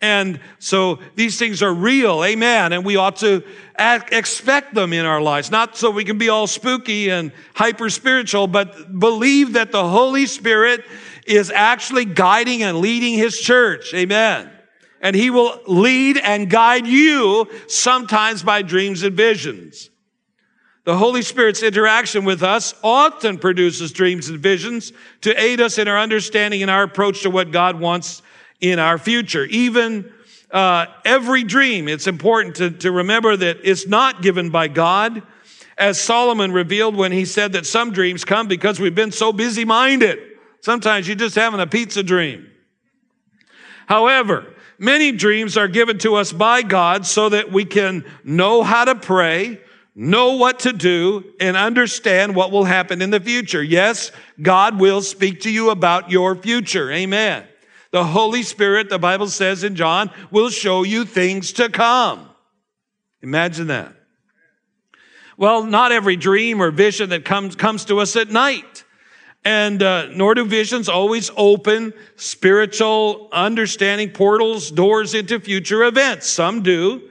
And 0.01 0.39
so 0.59 0.99
these 1.15 1.39
things 1.39 1.63
are 1.63 1.73
real. 1.73 2.23
Amen. 2.23 2.73
And 2.73 2.83
we 2.83 2.95
ought 2.95 3.17
to 3.17 3.43
expect 3.79 4.73
them 4.73 4.91
in 4.93 5.05
our 5.05 5.21
lives, 5.21 5.49
not 5.51 5.77
so 5.77 5.89
we 5.89 6.03
can 6.03 6.17
be 6.17 6.29
all 6.29 6.47
spooky 6.47 7.09
and 7.09 7.31
hyper 7.55 7.89
spiritual, 7.89 8.47
but 8.47 8.99
believe 8.99 9.53
that 9.53 9.71
the 9.71 9.87
Holy 9.87 10.25
Spirit 10.25 10.83
is 11.25 11.49
actually 11.49 12.05
guiding 12.05 12.61
and 12.61 12.79
leading 12.79 13.13
his 13.13 13.39
church. 13.39 13.93
Amen. 13.93 14.51
And 15.01 15.15
he 15.15 15.29
will 15.29 15.59
lead 15.67 16.17
and 16.17 16.49
guide 16.49 16.87
you 16.87 17.47
sometimes 17.67 18.43
by 18.43 18.61
dreams 18.61 19.03
and 19.03 19.15
visions. 19.15 19.89
The 20.85 20.97
Holy 20.97 21.23
Spirit's 21.23 21.63
interaction 21.63 22.25
with 22.25 22.43
us 22.43 22.75
often 22.83 23.39
produces 23.39 23.91
dreams 23.91 24.29
and 24.29 24.39
visions 24.39 24.93
to 25.21 25.39
aid 25.39 25.59
us 25.59 25.79
in 25.79 25.87
our 25.87 25.97
understanding 25.97 26.61
and 26.61 26.69
our 26.69 26.83
approach 26.83 27.23
to 27.23 27.31
what 27.31 27.51
God 27.51 27.79
wants 27.79 28.21
in 28.61 28.77
our 28.77 28.99
future. 28.99 29.45
Even 29.45 30.11
uh, 30.51 30.85
every 31.03 31.43
dream, 31.43 31.87
it's 31.87 32.05
important 32.05 32.55
to, 32.55 32.69
to 32.69 32.91
remember 32.91 33.35
that 33.35 33.57
it's 33.63 33.87
not 33.87 34.21
given 34.21 34.51
by 34.51 34.67
God, 34.67 35.23
as 35.77 35.99
Solomon 35.99 36.51
revealed 36.53 36.95
when 36.95 37.11
he 37.11 37.25
said 37.25 37.53
that 37.53 37.65
some 37.65 37.91
dreams 37.91 38.23
come 38.23 38.47
because 38.47 38.79
we've 38.79 38.95
been 38.95 39.11
so 39.11 39.33
busy 39.33 39.65
minded. 39.65 40.19
Sometimes 40.61 41.07
you're 41.07 41.17
just 41.17 41.35
having 41.35 41.59
a 41.59 41.67
pizza 41.67 42.01
dream. 42.03 42.49
However, 43.87 44.54
many 44.77 45.11
dreams 45.11 45.57
are 45.57 45.67
given 45.67 45.97
to 45.99 46.15
us 46.15 46.31
by 46.31 46.61
God 46.61 47.05
so 47.05 47.29
that 47.29 47.51
we 47.51 47.65
can 47.65 48.05
know 48.23 48.63
how 48.63 48.85
to 48.85 48.95
pray, 48.95 49.59
know 49.93 50.35
what 50.35 50.59
to 50.59 50.73
do, 50.73 51.23
and 51.39 51.57
understand 51.57 52.35
what 52.35 52.51
will 52.51 52.65
happen 52.65 53.01
in 53.01 53.09
the 53.09 53.19
future. 53.19 53.63
Yes, 53.63 54.11
God 54.41 54.79
will 54.79 55.01
speak 55.01 55.41
to 55.41 55.51
you 55.51 55.69
about 55.69 56.11
your 56.11 56.35
future. 56.35 56.91
Amen. 56.91 57.45
The 57.91 58.03
Holy 58.03 58.43
Spirit, 58.43 58.89
the 58.89 58.99
Bible 58.99 59.27
says 59.27 59.63
in 59.63 59.75
John, 59.75 60.11
will 60.31 60.49
show 60.49 60.83
you 60.83 61.05
things 61.05 61.53
to 61.53 61.69
come. 61.69 62.29
Imagine 63.21 63.67
that. 63.67 63.93
Well, 65.37 65.65
not 65.65 65.91
every 65.91 66.15
dream 66.15 66.61
or 66.61 66.71
vision 66.71 67.09
that 67.09 67.25
comes, 67.25 67.55
comes 67.55 67.85
to 67.85 67.99
us 67.99 68.15
at 68.15 68.29
night. 68.29 68.84
And 69.45 69.83
uh, 69.83 70.07
nor 70.07 70.33
do 70.33 70.43
visions 70.43 70.89
always 70.89 71.29
open 71.37 71.93
spiritual 72.15 73.29
understanding 73.31 74.09
portals, 74.09 74.71
doors 74.71 75.13
into 75.13 75.39
future 75.39 75.83
events. 75.83 76.27
Some 76.27 76.63
do. 76.63 77.09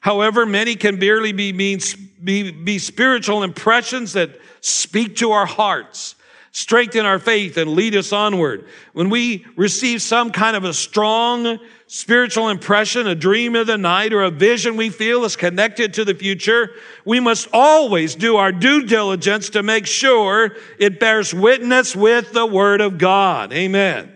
However, 0.00 0.44
many 0.44 0.76
can 0.76 0.98
barely 0.98 1.32
be, 1.32 1.52
be, 1.52 2.52
be 2.52 2.78
spiritual 2.78 3.42
impressions 3.42 4.12
that 4.12 4.38
speak 4.60 5.16
to 5.16 5.32
our 5.32 5.46
hearts 5.46 6.14
strengthen 6.56 7.04
our 7.04 7.18
faith 7.18 7.58
and 7.58 7.72
lead 7.72 7.94
us 7.94 8.14
onward. 8.14 8.66
When 8.94 9.10
we 9.10 9.44
receive 9.56 10.00
some 10.00 10.30
kind 10.32 10.56
of 10.56 10.64
a 10.64 10.72
strong 10.72 11.58
spiritual 11.86 12.48
impression, 12.48 13.06
a 13.06 13.14
dream 13.14 13.54
of 13.54 13.66
the 13.66 13.78
night, 13.78 14.12
or 14.12 14.22
a 14.22 14.30
vision 14.30 14.76
we 14.76 14.90
feel 14.90 15.24
is 15.24 15.36
connected 15.36 15.94
to 15.94 16.04
the 16.04 16.14
future, 16.14 16.70
we 17.04 17.20
must 17.20 17.48
always 17.52 18.14
do 18.14 18.36
our 18.36 18.52
due 18.52 18.84
diligence 18.84 19.50
to 19.50 19.62
make 19.62 19.86
sure 19.86 20.56
it 20.78 20.98
bears 20.98 21.32
witness 21.32 21.94
with 21.94 22.32
the 22.32 22.46
Word 22.46 22.80
of 22.80 22.98
God. 22.98 23.52
Amen. 23.52 24.12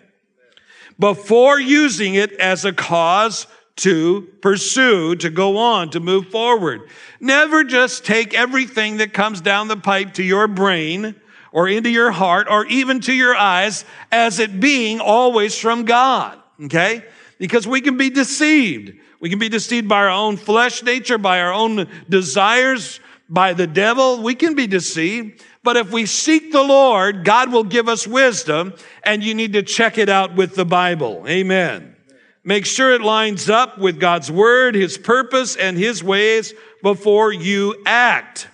Before 0.99 1.59
using 1.59 2.15
it 2.15 2.33
as 2.33 2.65
a 2.65 2.73
cause 2.73 3.47
to 3.77 4.29
pursue, 4.43 5.17
to 5.17 5.31
go 5.31 5.57
on, 5.57 5.91
to 5.91 6.00
move 6.00 6.29
forward. 6.29 6.83
Never 7.19 7.65
just 7.65 8.05
take 8.05 8.35
everything 8.35 8.99
that 8.99 9.15
comes 9.15 9.41
down 9.41 9.69
the 9.69 9.77
pipe 9.77 10.15
to 10.15 10.23
your 10.23 10.47
brain 10.49 11.15
or 11.53 11.67
into 11.67 11.89
your 11.89 12.11
heart 12.11 12.47
or 12.50 12.67
even 12.67 13.00
to 13.00 13.12
your 13.15 13.35
eyes 13.35 13.87
as 14.12 14.39
it 14.39 14.61
being 14.61 15.00
always 15.00 15.57
from 15.57 15.87
God. 15.87 16.39
Okay? 16.65 17.05
Because 17.40 17.66
we 17.66 17.80
can 17.80 17.97
be 17.97 18.11
deceived. 18.11 18.92
We 19.18 19.30
can 19.30 19.38
be 19.38 19.49
deceived 19.49 19.88
by 19.88 20.00
our 20.00 20.11
own 20.11 20.37
flesh 20.37 20.82
nature, 20.82 21.16
by 21.16 21.40
our 21.40 21.52
own 21.52 21.88
desires, 22.09 23.00
by 23.30 23.54
the 23.54 23.66
devil. 23.66 24.23
We 24.23 24.35
can 24.35 24.54
be 24.54 24.66
deceived. 24.66 25.42
But 25.62 25.78
if 25.78 25.90
we 25.90 26.04
seek 26.04 26.52
the 26.52 26.62
Lord, 26.62 27.25
God 27.25 27.50
will 27.50 27.64
give 27.64 27.88
us 27.88 28.06
wisdom 28.06 28.75
and 29.02 29.25
you 29.25 29.35
need 29.35 29.54
to 29.54 29.62
check 29.62 29.97
it 29.97 30.11
out 30.11 30.37
with 30.37 30.54
the 30.54 30.66
Bible. 30.66 31.25
Amen. 31.26 31.97
Make 32.44 32.66
sure 32.66 32.92
it 32.92 33.00
lines 33.02 33.49
up 33.49 33.78
with 33.78 33.99
God's 33.99 34.30
word, 34.30 34.75
his 34.75 34.99
purpose, 34.99 35.56
and 35.56 35.78
his 35.78 36.04
ways 36.04 36.52
before 36.82 37.32
you 37.32 37.82
act. 37.87 38.49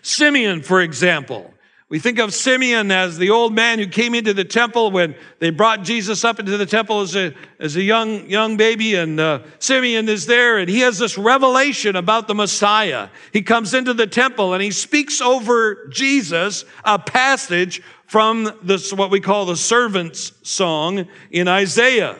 Simeon, 0.00 0.62
for 0.62 0.80
example. 0.80 1.53
We 1.90 1.98
think 1.98 2.18
of 2.18 2.32
Simeon 2.32 2.90
as 2.90 3.18
the 3.18 3.28
old 3.28 3.54
man 3.54 3.78
who 3.78 3.86
came 3.86 4.14
into 4.14 4.32
the 4.32 4.44
temple 4.44 4.90
when 4.90 5.14
they 5.38 5.50
brought 5.50 5.82
Jesus 5.82 6.24
up 6.24 6.40
into 6.40 6.56
the 6.56 6.64
temple 6.64 7.02
as 7.02 7.14
a, 7.14 7.34
as 7.60 7.76
a 7.76 7.82
young, 7.82 8.28
young 8.28 8.56
baby. 8.56 8.94
And 8.94 9.20
uh, 9.20 9.42
Simeon 9.58 10.08
is 10.08 10.24
there 10.24 10.56
and 10.58 10.68
he 10.68 10.80
has 10.80 10.98
this 10.98 11.18
revelation 11.18 11.94
about 11.94 12.26
the 12.26 12.34
Messiah. 12.34 13.10
He 13.32 13.42
comes 13.42 13.74
into 13.74 13.92
the 13.92 14.06
temple 14.06 14.54
and 14.54 14.62
he 14.62 14.70
speaks 14.70 15.20
over 15.20 15.86
Jesus 15.88 16.64
a 16.84 16.98
passage 16.98 17.82
from 18.06 18.50
this, 18.62 18.92
what 18.92 19.10
we 19.10 19.20
call 19.20 19.44
the 19.44 19.56
servant's 19.56 20.32
song 20.42 21.06
in 21.30 21.48
Isaiah. 21.48 22.18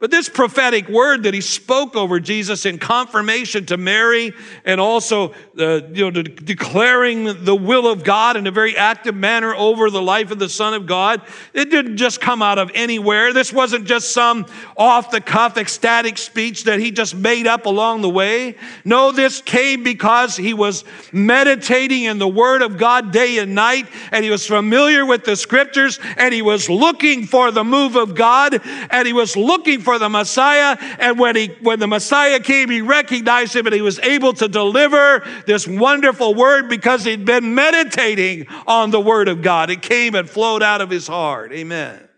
But 0.00 0.10
this 0.10 0.30
prophetic 0.30 0.88
word 0.88 1.24
that 1.24 1.34
he 1.34 1.42
spoke 1.42 1.94
over 1.94 2.20
Jesus 2.20 2.64
in 2.64 2.78
confirmation 2.78 3.66
to 3.66 3.76
Mary 3.76 4.32
and 4.64 4.80
also 4.80 5.34
uh, 5.58 5.82
you 5.92 6.10
know, 6.10 6.22
declaring 6.22 7.44
the 7.44 7.54
will 7.54 7.86
of 7.86 8.02
God 8.02 8.38
in 8.38 8.46
a 8.46 8.50
very 8.50 8.78
active 8.78 9.14
manner 9.14 9.54
over 9.54 9.90
the 9.90 10.00
life 10.00 10.30
of 10.30 10.38
the 10.38 10.48
Son 10.48 10.72
of 10.72 10.86
God, 10.86 11.20
it 11.52 11.70
didn't 11.70 11.98
just 11.98 12.18
come 12.18 12.40
out 12.40 12.58
of 12.58 12.70
anywhere. 12.74 13.34
This 13.34 13.52
wasn't 13.52 13.84
just 13.84 14.14
some 14.14 14.46
off 14.74 15.10
the 15.10 15.20
cuff 15.20 15.58
ecstatic 15.58 16.16
speech 16.16 16.64
that 16.64 16.80
he 16.80 16.90
just 16.90 17.14
made 17.14 17.46
up 17.46 17.66
along 17.66 18.00
the 18.00 18.08
way. 18.08 18.56
No, 18.86 19.12
this 19.12 19.42
came 19.42 19.82
because 19.82 20.34
he 20.34 20.54
was 20.54 20.82
meditating 21.12 22.04
in 22.04 22.18
the 22.18 22.28
Word 22.28 22.62
of 22.62 22.78
God 22.78 23.12
day 23.12 23.36
and 23.36 23.54
night 23.54 23.86
and 24.12 24.24
he 24.24 24.30
was 24.30 24.46
familiar 24.46 25.04
with 25.04 25.24
the 25.24 25.36
scriptures 25.36 26.00
and 26.16 26.32
he 26.32 26.40
was 26.40 26.70
looking 26.70 27.26
for 27.26 27.50
the 27.50 27.64
move 27.64 27.96
of 27.96 28.14
God 28.14 28.62
and 28.90 29.06
he 29.06 29.12
was 29.12 29.36
looking 29.36 29.80
for 29.80 29.89
for 29.90 29.98
the 29.98 30.08
Messiah. 30.08 30.76
And 31.00 31.18
when 31.18 31.34
he, 31.34 31.48
when 31.62 31.80
the 31.80 31.88
Messiah 31.88 32.38
came, 32.38 32.70
he 32.70 32.80
recognized 32.80 33.56
him 33.56 33.66
and 33.66 33.74
he 33.74 33.82
was 33.82 33.98
able 33.98 34.32
to 34.34 34.46
deliver 34.46 35.26
this 35.46 35.66
wonderful 35.66 36.32
word 36.32 36.68
because 36.68 37.02
he'd 37.02 37.24
been 37.24 37.56
meditating 37.56 38.46
on 38.68 38.92
the 38.92 39.00
word 39.00 39.26
of 39.26 39.42
God. 39.42 39.68
It 39.68 39.82
came 39.82 40.14
and 40.14 40.30
flowed 40.30 40.62
out 40.62 40.80
of 40.80 40.90
his 40.90 41.08
heart. 41.08 41.52
Amen. 41.52 42.08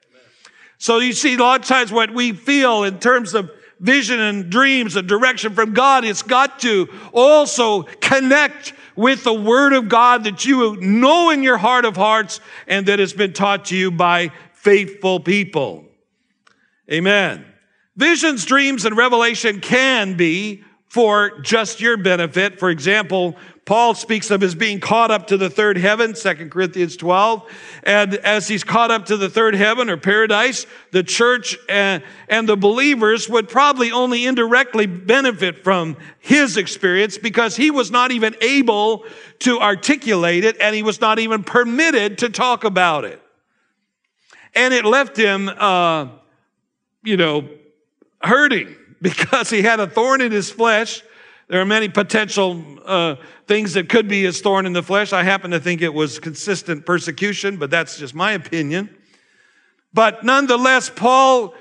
So 0.77 0.99
you 0.99 1.15
see, 1.15 1.37
a 1.37 1.39
lot 1.39 1.63
of 1.63 1.67
times 1.67 1.91
what 1.91 2.13
we 2.13 2.33
feel 2.33 2.85
in 2.85 2.99
terms 2.99 3.33
of 3.33 3.51
vision 3.81 4.21
and 4.21 4.51
dreams 4.51 4.95
and 4.97 5.09
direction 5.09 5.55
from 5.55 5.73
God, 5.73 6.05
it's 6.05 6.23
got 6.23 6.59
to 6.61 6.91
also 7.15 7.85
connect 7.85 8.75
with 8.97 9.25
the 9.25 9.33
word 9.33 9.73
of 9.73 9.89
God 9.89 10.25
that 10.25 10.45
you 10.45 10.77
know 10.77 11.31
in 11.31 11.43
your 11.43 11.57
heart 11.57 11.87
of 11.87 11.97
hearts 11.97 12.41
and 12.67 12.85
that 12.89 12.99
has 12.99 13.15
been 13.15 13.33
taught 13.33 13.65
to 13.67 13.77
you 13.77 13.91
by 13.91 14.31
faithful 14.53 15.21
people. 15.21 15.87
Amen. 16.91 17.47
Visions, 17.97 18.45
dreams, 18.45 18.85
and 18.85 18.97
revelation 18.97 19.61
can 19.61 20.17
be 20.17 20.65
for 20.93 21.41
just 21.41 21.81
your 21.81 21.97
benefit. 21.97 22.59
For 22.59 22.69
example, 22.69 23.37
Paul 23.65 23.95
speaks 23.95 24.31
of 24.31 24.41
his 24.41 24.55
being 24.55 24.81
caught 24.81 25.11
up 25.11 25.29
to 25.29 25.37
the 25.37 25.49
third 25.49 25.79
heaven, 25.79 26.15
2 26.15 26.49
Corinthians 26.51 26.97
12. 26.97 27.51
And 27.85 28.15
as 28.17 28.49
he's 28.49 28.65
caught 28.65 28.91
up 28.91 29.07
to 29.07 29.17
the 29.17 29.31
third 29.31 29.55
heaven 29.55 29.89
or 29.89 29.97
paradise, 29.97 30.67
the 30.91 31.03
church 31.03 31.57
and, 31.69 32.03
and 32.29 32.49
the 32.49 32.57
believers 32.57 33.29
would 33.29 33.49
probably 33.49 33.93
only 33.93 34.27
indirectly 34.27 34.87
benefit 34.87 35.65
from 35.65 35.97
his 36.19 36.59
experience 36.59 37.17
because 37.17 37.57
he 37.57 37.71
was 37.71 37.91
not 37.91 38.11
even 38.11 38.35
able 38.43 39.07
to 39.39 39.61
articulate 39.61 40.45
it 40.45 40.61
and 40.61 40.75
he 40.75 40.83
was 40.83 41.01
not 41.01 41.19
even 41.19 41.43
permitted 41.43 42.19
to 42.19 42.29
talk 42.29 42.65
about 42.65 43.05
it. 43.05 43.23
And 44.55 44.75
it 44.75 44.85
left 44.85 45.17
him, 45.17 45.49
uh, 45.49 46.09
you 47.03 47.17
know, 47.17 47.49
hurting 48.23 48.77
because 49.01 49.51
he 49.51 49.63
had 49.63 49.81
a 49.81 49.87
thorn 49.87 50.21
in 50.21 50.33
his 50.33 50.51
flesh. 50.51 51.03
There 51.49 51.61
are 51.61 51.67
many 51.67 51.89
potential 51.89 52.65
uh, 52.85 53.17
things 53.47 53.75
that 53.75 53.89
could 53.89 54.09
be 54.09 54.23
his 54.23 54.41
thorn 54.41 54.65
in 54.65 54.73
the 54.73 54.83
flesh. 54.83 55.13
I 55.13 55.23
happen 55.23 55.51
to 55.51 55.61
think 55.61 55.83
it 55.83 55.93
was 55.93 56.19
consistent 56.19 56.87
persecution, 56.87 57.57
but 57.57 57.71
that's 57.71 57.99
just 57.99 58.15
my 58.15 58.33
opinion. 58.33 58.97
But 59.93 60.25
nonetheless, 60.25 60.89
Paul, 60.89 61.55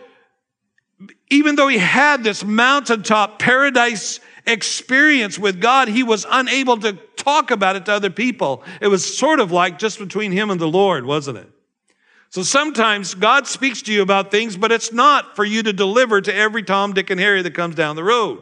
even 1.29 1.55
though 1.55 1.67
he 1.67 1.77
had 1.77 2.23
this 2.23 2.43
mountaintop 2.43 3.39
paradise 3.39 4.19
experience 4.45 5.37
with 5.37 5.59
God, 5.59 5.87
he 5.87 6.03
was 6.03 6.25
unable 6.29 6.77
to 6.77 6.93
talk 7.17 7.51
about 7.51 7.75
it 7.75 7.85
to 7.85 7.93
other 7.93 8.09
people. 8.09 8.63
It 8.79 8.87
was 8.87 9.17
sort 9.17 9.39
of 9.39 9.51
like 9.51 9.77
just 9.77 9.99
between 9.99 10.31
him 10.31 10.49
and 10.49 10.59
the 10.59 10.67
Lord, 10.67 11.05
wasn't 11.05 11.39
it? 11.39 11.49
So 12.31 12.43
sometimes 12.43 13.13
God 13.13 13.45
speaks 13.45 13.81
to 13.83 13.93
you 13.93 14.01
about 14.01 14.31
things, 14.31 14.55
but 14.55 14.71
it's 14.71 14.93
not 14.93 15.35
for 15.35 15.43
you 15.43 15.63
to 15.63 15.73
deliver 15.73 16.21
to 16.21 16.33
every 16.33 16.63
Tom, 16.63 16.93
Dick, 16.93 17.09
and 17.09 17.19
Harry 17.19 17.41
that 17.41 17.53
comes 17.53 17.75
down 17.75 17.97
the 17.97 18.05
road. 18.05 18.41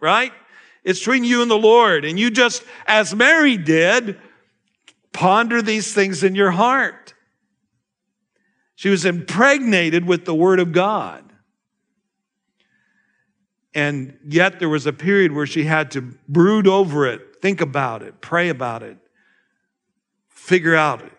Right? 0.00 0.32
It's 0.84 0.98
between 0.98 1.24
you 1.24 1.40
and 1.40 1.50
the 1.50 1.56
Lord. 1.56 2.04
And 2.04 2.20
you 2.20 2.30
just, 2.30 2.62
as 2.86 3.14
Mary 3.14 3.56
did, 3.56 4.20
ponder 5.14 5.62
these 5.62 5.94
things 5.94 6.22
in 6.22 6.34
your 6.34 6.50
heart. 6.50 7.14
She 8.74 8.90
was 8.90 9.06
impregnated 9.06 10.06
with 10.06 10.26
the 10.26 10.34
Word 10.34 10.60
of 10.60 10.72
God. 10.72 11.24
And 13.74 14.18
yet 14.26 14.58
there 14.58 14.68
was 14.68 14.84
a 14.84 14.92
period 14.92 15.32
where 15.32 15.46
she 15.46 15.64
had 15.64 15.90
to 15.92 16.02
brood 16.28 16.66
over 16.66 17.06
it, 17.06 17.40
think 17.40 17.62
about 17.62 18.02
it, 18.02 18.20
pray 18.20 18.50
about 18.50 18.82
it, 18.82 18.98
figure 20.28 20.76
out 20.76 21.00
it 21.00 21.12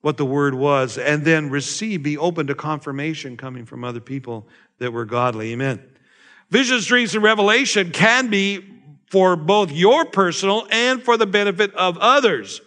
what 0.00 0.16
the 0.16 0.24
word 0.24 0.54
was, 0.54 0.96
and 0.96 1.24
then 1.24 1.50
receive, 1.50 2.02
be 2.02 2.16
open 2.16 2.46
to 2.46 2.54
confirmation 2.54 3.36
coming 3.36 3.66
from 3.66 3.84
other 3.84 4.00
people 4.00 4.46
that 4.78 4.92
were 4.92 5.04
godly. 5.04 5.52
Amen. 5.52 5.82
Visions, 6.50 6.86
dreams, 6.86 7.14
and 7.14 7.22
revelation 7.22 7.90
can 7.90 8.28
be 8.28 8.64
for 9.10 9.36
both 9.36 9.70
your 9.70 10.04
personal 10.04 10.66
and 10.70 11.02
for 11.02 11.16
the 11.16 11.26
benefit 11.26 11.74
of 11.74 11.98
others. 11.98 12.60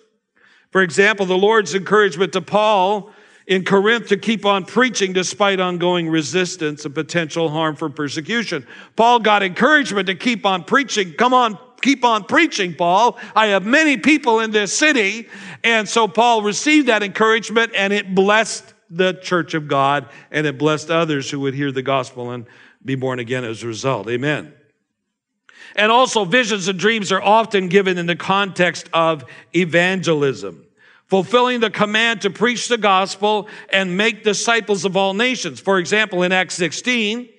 For 0.71 0.81
example, 0.81 1.25
the 1.25 1.37
Lord's 1.37 1.75
encouragement 1.75 2.33
to 2.33 2.41
Paul 2.41 3.11
in 3.45 3.65
Corinth 3.65 4.07
to 4.07 4.17
keep 4.17 4.45
on 4.45 4.65
preaching 4.65 5.13
despite 5.13 5.59
ongoing 5.59 6.09
resistance 6.09 6.85
and 6.85 6.95
potential 6.95 7.49
harm 7.49 7.75
from 7.75 7.93
persecution. 7.93 8.65
Paul 8.95 9.19
got 9.19 9.43
encouragement 9.43 10.07
to 10.07 10.15
keep 10.15 10.45
on 10.45 10.63
preaching. 10.63 11.13
Come 11.13 11.33
on, 11.33 11.57
keep 11.83 12.03
on 12.03 12.23
preaching, 12.23 12.73
Paul. 12.73 13.19
I 13.35 13.47
have 13.47 13.65
many 13.65 13.97
people 13.97 14.39
in 14.39 14.49
this 14.49 14.75
city. 14.75 15.27
And 15.63 15.87
so 15.87 16.07
Paul 16.07 16.41
received 16.41 16.87
that 16.87 17.03
encouragement 17.03 17.73
and 17.75 17.93
it 17.93 18.15
blessed 18.15 18.73
the 18.89 19.13
church 19.13 19.53
of 19.53 19.67
God 19.67 20.09
and 20.31 20.47
it 20.47 20.57
blessed 20.57 20.89
others 20.89 21.29
who 21.29 21.41
would 21.41 21.53
hear 21.53 21.71
the 21.71 21.83
gospel 21.83 22.31
and 22.31 22.47
be 22.83 22.95
born 22.95 23.19
again 23.19 23.43
as 23.43 23.61
a 23.61 23.67
result. 23.67 24.09
Amen. 24.09 24.53
And 25.75 25.91
also 25.91 26.25
visions 26.25 26.67
and 26.67 26.79
dreams 26.79 27.11
are 27.11 27.21
often 27.21 27.67
given 27.67 27.97
in 27.97 28.05
the 28.05 28.15
context 28.15 28.89
of 28.93 29.23
evangelism. 29.55 30.65
fulfilling 31.07 31.59
the 31.59 31.69
command 31.69 32.21
to 32.21 32.29
preach 32.31 32.69
the 32.69 32.77
gospel 32.77 33.47
and 33.69 33.95
make 33.95 34.23
disciples 34.23 34.83
of 34.83 34.97
all 34.97 35.13
nations. 35.13 35.59
For 35.59 35.77
example, 35.77 36.23
in 36.23 36.31
Acts 36.31 36.55
16, 36.55 37.29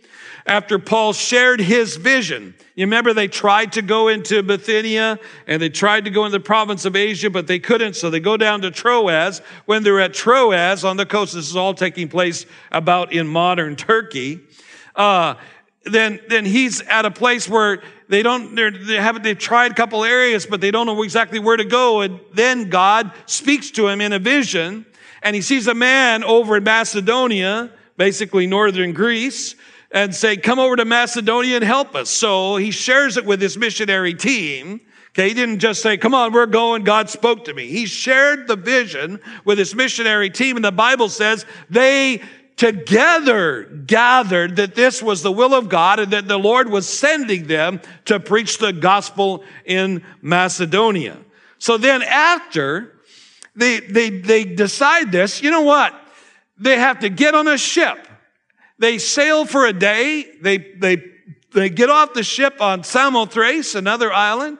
after 0.46 0.78
Paul 0.78 1.12
shared 1.12 1.60
his 1.60 1.96
vision. 1.96 2.54
You 2.74 2.86
remember 2.86 3.14
they 3.14 3.28
tried 3.28 3.72
to 3.72 3.82
go 3.82 4.08
into 4.08 4.42
Bithynia 4.42 5.18
and 5.46 5.62
they 5.62 5.70
tried 5.70 6.04
to 6.04 6.10
go 6.10 6.26
into 6.26 6.38
the 6.38 6.44
province 6.44 6.84
of 6.84 6.96
Asia, 6.96 7.30
but 7.30 7.46
they 7.46 7.58
couldn't. 7.58 7.94
So 7.94 8.10
they 8.10 8.20
go 8.20 8.36
down 8.36 8.60
to 8.62 8.70
Troas. 8.70 9.40
When 9.64 9.82
they're 9.82 10.00
at 10.00 10.12
Troas 10.12 10.84
on 10.84 10.96
the 10.96 11.06
coast, 11.06 11.34
this 11.34 11.48
is 11.48 11.56
all 11.56 11.72
taking 11.72 12.08
place 12.08 12.46
about 12.70 13.12
in 13.12 13.26
modern 13.26 13.76
Turkey. 13.76 14.40
Uh, 14.94 15.34
then, 15.84 16.20
then 16.28 16.44
he's 16.44 16.80
at 16.82 17.04
a 17.04 17.10
place 17.10 17.48
where 17.48 17.82
they 18.08 18.22
don't, 18.22 18.54
they 18.54 18.96
haven't, 18.96 19.22
they've 19.22 19.38
tried 19.38 19.72
a 19.72 19.74
couple 19.74 20.04
areas, 20.04 20.46
but 20.46 20.60
they 20.60 20.70
don't 20.70 20.86
know 20.86 21.02
exactly 21.02 21.38
where 21.38 21.56
to 21.56 21.64
go. 21.64 22.02
And 22.02 22.20
then 22.32 22.68
God 22.70 23.12
speaks 23.26 23.70
to 23.72 23.88
him 23.88 24.00
in 24.00 24.12
a 24.12 24.18
vision 24.18 24.84
and 25.22 25.34
he 25.34 25.40
sees 25.40 25.66
a 25.66 25.74
man 25.74 26.22
over 26.22 26.58
in 26.58 26.64
Macedonia, 26.64 27.70
basically 27.96 28.46
northern 28.46 28.92
Greece, 28.92 29.54
and 29.94 30.12
say, 30.12 30.36
come 30.36 30.58
over 30.58 30.74
to 30.74 30.84
Macedonia 30.84 31.54
and 31.54 31.64
help 31.64 31.94
us. 31.94 32.10
So 32.10 32.56
he 32.56 32.72
shares 32.72 33.16
it 33.16 33.24
with 33.24 33.40
his 33.40 33.56
missionary 33.56 34.12
team. 34.12 34.80
Okay, 35.10 35.28
he 35.28 35.34
didn't 35.34 35.60
just 35.60 35.80
say, 35.80 35.96
come 35.96 36.12
on, 36.12 36.32
we're 36.32 36.46
going, 36.46 36.82
God 36.82 37.08
spoke 37.08 37.44
to 37.44 37.54
me. 37.54 37.68
He 37.68 37.86
shared 37.86 38.48
the 38.48 38.56
vision 38.56 39.20
with 39.44 39.56
his 39.56 39.72
missionary 39.72 40.28
team, 40.28 40.56
and 40.56 40.64
the 40.64 40.72
Bible 40.72 41.08
says 41.08 41.46
they 41.70 42.20
together 42.56 43.62
gathered 43.86 44.56
that 44.56 44.74
this 44.74 45.00
was 45.00 45.22
the 45.22 45.30
will 45.30 45.54
of 45.54 45.68
God 45.68 46.00
and 46.00 46.12
that 46.12 46.26
the 46.26 46.38
Lord 46.38 46.68
was 46.68 46.88
sending 46.88 47.46
them 47.46 47.80
to 48.06 48.18
preach 48.18 48.58
the 48.58 48.72
gospel 48.72 49.44
in 49.64 50.04
Macedonia. 50.20 51.18
So 51.58 51.78
then 51.78 52.02
after 52.02 52.98
they, 53.54 53.78
they, 53.78 54.10
they 54.10 54.44
decide 54.44 55.12
this, 55.12 55.40
you 55.40 55.52
know 55.52 55.62
what? 55.62 55.94
They 56.58 56.78
have 56.78 57.00
to 57.00 57.08
get 57.08 57.36
on 57.36 57.46
a 57.46 57.58
ship 57.58 58.03
they 58.84 58.98
sail 58.98 59.46
for 59.46 59.64
a 59.64 59.72
day. 59.72 60.26
They, 60.42 60.58
they, 60.58 61.02
they 61.52 61.70
get 61.70 61.88
off 61.88 62.12
the 62.12 62.22
ship 62.22 62.60
on 62.60 62.84
Samothrace, 62.84 63.74
another 63.74 64.12
island, 64.12 64.58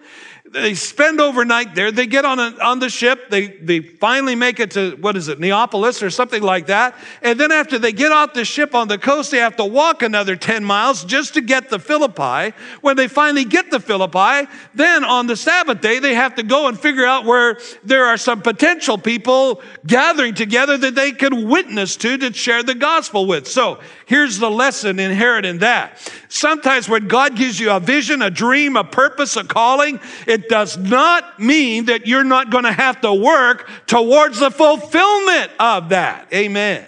they 0.54 0.74
spend 0.74 1.20
overnight 1.20 1.74
there. 1.74 1.90
They 1.90 2.06
get 2.06 2.24
on, 2.24 2.38
a, 2.38 2.56
on 2.62 2.78
the 2.78 2.88
ship. 2.88 3.28
They, 3.28 3.48
they 3.48 3.80
finally 3.80 4.36
make 4.36 4.60
it 4.60 4.70
to, 4.72 4.96
what 5.00 5.16
is 5.16 5.26
it, 5.26 5.40
Neapolis 5.40 6.00
or 6.00 6.10
something 6.10 6.42
like 6.42 6.66
that. 6.66 6.94
And 7.22 7.40
then 7.40 7.50
after 7.50 7.76
they 7.76 7.90
get 7.90 8.12
off 8.12 8.34
the 8.34 8.44
ship 8.44 8.72
on 8.72 8.86
the 8.86 8.96
coast, 8.96 9.32
they 9.32 9.38
have 9.38 9.56
to 9.56 9.64
walk 9.64 10.02
another 10.02 10.36
10 10.36 10.64
miles 10.64 11.04
just 11.04 11.34
to 11.34 11.40
get 11.40 11.70
to 11.70 11.80
Philippi. 11.80 12.56
When 12.82 12.96
they 12.96 13.08
finally 13.08 13.44
get 13.44 13.72
to 13.72 13.80
Philippi, 13.80 14.48
then 14.74 15.02
on 15.02 15.26
the 15.26 15.36
Sabbath 15.36 15.80
day, 15.80 15.98
they 15.98 16.14
have 16.14 16.36
to 16.36 16.44
go 16.44 16.68
and 16.68 16.78
figure 16.78 17.04
out 17.04 17.24
where 17.24 17.58
there 17.82 18.04
are 18.06 18.16
some 18.16 18.40
potential 18.40 18.96
people 18.96 19.60
gathering 19.84 20.34
together 20.34 20.78
that 20.78 20.94
they 20.94 21.10
can 21.10 21.48
witness 21.48 21.96
to 21.96 22.16
to 22.18 22.32
share 22.32 22.62
the 22.62 22.76
gospel 22.76 23.26
with. 23.26 23.48
So 23.48 23.80
here's 24.06 24.38
the 24.38 24.50
lesson 24.50 25.00
inherent 25.00 25.46
in 25.46 25.58
that. 25.58 26.00
Sometimes 26.28 26.88
when 26.88 27.08
God 27.08 27.36
gives 27.36 27.58
you 27.58 27.72
a 27.72 27.80
vision, 27.80 28.22
a 28.22 28.30
dream, 28.30 28.76
a 28.76 28.84
purpose, 28.84 29.36
a 29.36 29.42
calling, 29.42 29.98
it 30.28 30.43
does 30.48 30.76
not 30.76 31.40
mean 31.40 31.86
that 31.86 32.06
you're 32.06 32.24
not 32.24 32.50
going 32.50 32.64
to 32.64 32.72
have 32.72 33.00
to 33.02 33.12
work 33.12 33.68
towards 33.86 34.40
the 34.40 34.50
fulfillment 34.50 35.50
of 35.58 35.90
that. 35.90 36.28
Amen. 36.32 36.86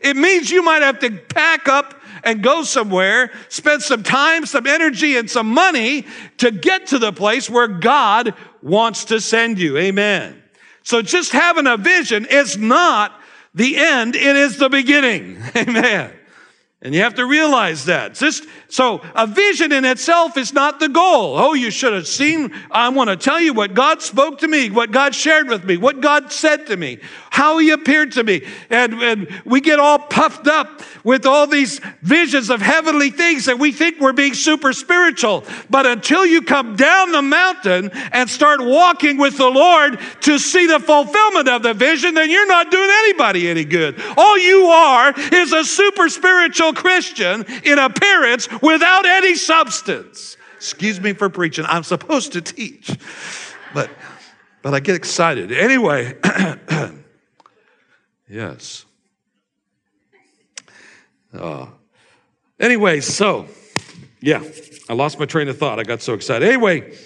It 0.00 0.16
means 0.16 0.50
you 0.50 0.62
might 0.62 0.82
have 0.82 0.98
to 1.00 1.10
pack 1.10 1.68
up 1.68 2.00
and 2.22 2.42
go 2.42 2.64
somewhere, 2.64 3.30
spend 3.48 3.82
some 3.82 4.02
time, 4.02 4.46
some 4.46 4.66
energy, 4.66 5.16
and 5.16 5.30
some 5.30 5.48
money 5.48 6.06
to 6.38 6.50
get 6.50 6.88
to 6.88 6.98
the 6.98 7.12
place 7.12 7.48
where 7.48 7.68
God 7.68 8.34
wants 8.62 9.06
to 9.06 9.20
send 9.20 9.58
you. 9.58 9.78
Amen. 9.78 10.42
So 10.82 11.02
just 11.02 11.32
having 11.32 11.66
a 11.66 11.76
vision 11.76 12.26
is 12.26 12.56
not 12.56 13.20
the 13.54 13.76
end, 13.76 14.14
it 14.14 14.36
is 14.36 14.58
the 14.58 14.68
beginning. 14.68 15.38
Amen. 15.56 16.12
And 16.82 16.94
you 16.94 17.00
have 17.00 17.14
to 17.14 17.24
realize 17.24 17.86
that. 17.86 18.14
Just, 18.14 18.44
so 18.68 19.00
a 19.14 19.26
vision 19.26 19.72
in 19.72 19.86
itself 19.86 20.36
is 20.36 20.52
not 20.52 20.78
the 20.78 20.90
goal. 20.90 21.38
Oh, 21.38 21.54
you 21.54 21.70
should 21.70 21.94
have 21.94 22.06
seen. 22.06 22.52
I 22.70 22.90
want 22.90 23.08
to 23.08 23.16
tell 23.16 23.40
you 23.40 23.54
what 23.54 23.72
God 23.72 24.02
spoke 24.02 24.40
to 24.40 24.48
me, 24.48 24.68
what 24.68 24.90
God 24.90 25.14
shared 25.14 25.48
with 25.48 25.64
me, 25.64 25.78
what 25.78 26.02
God 26.02 26.30
said 26.30 26.66
to 26.66 26.76
me, 26.76 26.98
how 27.30 27.56
he 27.56 27.70
appeared 27.70 28.12
to 28.12 28.24
me. 28.24 28.42
And, 28.68 28.92
and 29.02 29.28
we 29.46 29.62
get 29.62 29.80
all 29.80 29.98
puffed 29.98 30.48
up 30.48 30.82
with 31.02 31.24
all 31.24 31.46
these 31.46 31.80
visions 32.02 32.50
of 32.50 32.60
heavenly 32.60 33.10
things 33.10 33.48
and 33.48 33.58
we 33.58 33.72
think 33.72 33.98
we're 33.98 34.12
being 34.12 34.34
super 34.34 34.74
spiritual. 34.74 35.44
But 35.70 35.86
until 35.86 36.26
you 36.26 36.42
come 36.42 36.76
down 36.76 37.10
the 37.10 37.22
mountain 37.22 37.90
and 38.12 38.28
start 38.28 38.60
walking 38.62 39.16
with 39.16 39.38
the 39.38 39.48
Lord 39.48 39.98
to 40.22 40.38
see 40.38 40.66
the 40.66 40.80
fulfillment 40.80 41.48
of 41.48 41.62
the 41.62 41.72
vision, 41.72 42.14
then 42.14 42.30
you're 42.30 42.46
not 42.46 42.70
doing 42.70 42.90
anybody 42.90 43.48
any 43.48 43.64
good. 43.64 43.98
All 44.16 44.38
you 44.38 44.66
are 44.66 45.14
is 45.32 45.52
a 45.52 45.64
super 45.64 46.10
spiritual 46.10 46.74
Christian 46.76 47.44
in 47.64 47.78
appearance 47.78 48.48
without 48.62 49.06
any 49.06 49.34
substance. 49.34 50.36
Excuse 50.56 51.00
me 51.00 51.12
for 51.12 51.28
preaching. 51.28 51.64
I'm 51.66 51.82
supposed 51.82 52.32
to 52.32 52.40
teach. 52.40 52.96
But 53.74 53.90
but 54.62 54.74
I 54.74 54.80
get 54.80 54.96
excited. 54.96 55.52
Anyway, 55.52 56.16
yes. 58.28 58.84
Uh, 61.32 61.66
anyway, 62.58 63.00
so 63.00 63.46
yeah, 64.20 64.42
I 64.88 64.94
lost 64.94 65.18
my 65.18 65.26
train 65.26 65.48
of 65.48 65.58
thought. 65.58 65.78
I 65.78 65.82
got 65.82 66.02
so 66.02 66.14
excited. 66.14 66.48
Anyway, 66.48 66.96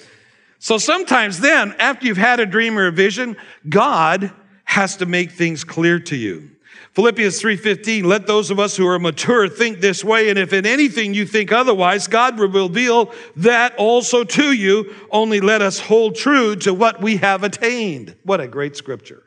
so 0.58 0.78
sometimes 0.78 1.40
then, 1.40 1.74
after 1.78 2.06
you've 2.06 2.16
had 2.16 2.40
a 2.40 2.46
dream 2.46 2.78
or 2.78 2.86
a 2.86 2.92
vision, 2.92 3.36
God 3.68 4.32
has 4.64 4.96
to 4.96 5.06
make 5.06 5.32
things 5.32 5.64
clear 5.64 5.98
to 5.98 6.16
you. 6.16 6.50
Philippians 6.92 7.40
3:15 7.40 8.04
let 8.04 8.26
those 8.26 8.50
of 8.50 8.58
us 8.58 8.76
who 8.76 8.86
are 8.86 8.98
mature 8.98 9.48
think 9.48 9.80
this 9.80 10.02
way 10.02 10.28
and 10.28 10.38
if 10.38 10.52
in 10.52 10.66
anything 10.66 11.14
you 11.14 11.24
think 11.24 11.52
otherwise 11.52 12.08
God 12.08 12.38
will 12.38 12.48
reveal 12.48 13.12
that 13.36 13.76
also 13.76 14.24
to 14.24 14.52
you 14.52 14.92
only 15.10 15.40
let 15.40 15.62
us 15.62 15.78
hold 15.78 16.16
true 16.16 16.56
to 16.56 16.74
what 16.74 17.00
we 17.00 17.18
have 17.18 17.44
attained. 17.44 18.16
What 18.24 18.40
a 18.40 18.48
great 18.48 18.76
scripture. 18.76 19.22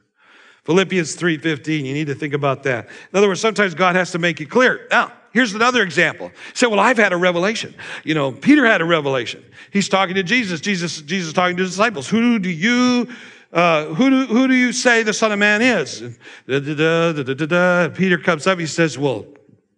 Philippians 0.66 1.16
3:15 1.16 1.86
you 1.86 1.94
need 1.94 2.08
to 2.08 2.16
think 2.16 2.34
about 2.34 2.64
that. 2.64 2.90
In 3.12 3.18
other 3.18 3.30
words 3.30 3.40
sometimes 3.40 3.74
God 3.76 3.96
has 3.96 4.12
to 4.12 4.20
make 4.20 4.42
it 4.42 4.50
clear. 4.50 4.86
Now, 4.92 5.14
here's 5.32 5.54
another 5.54 5.84
example. 5.84 6.32
Say, 6.54 6.68
well, 6.68 6.82
I've 6.82 6.98
had 6.98 7.14
a 7.14 7.18
revelation. 7.18 7.74
You 8.04 8.14
know, 8.14 8.34
Peter 8.34 8.66
had 8.66 8.82
a 8.82 8.86
revelation. 8.86 9.42
He's 9.72 9.88
talking 9.88 10.16
to 10.16 10.24
Jesus. 10.24 10.60
Jesus 10.60 11.02
Jesus 11.02 11.32
talking 11.32 11.56
to 11.56 11.64
disciples. 11.64 12.10
Who 12.10 12.40
do 12.40 12.50
you 12.50 13.08
uh, 13.54 13.86
who, 13.94 14.10
do, 14.10 14.26
who 14.26 14.48
do 14.48 14.56
you 14.56 14.74
say 14.74 15.04
the 15.04 15.14
Son 15.14 15.32
of 15.32 15.38
Man 15.38 15.62
is? 15.62 16.02
Da, 16.48 16.60
da, 16.60 17.34
da, 17.34 17.90
Peter 17.90 18.18
comes 18.18 18.48
up, 18.48 18.58
he 18.58 18.66
says, 18.66 18.98
Well, 18.98 19.26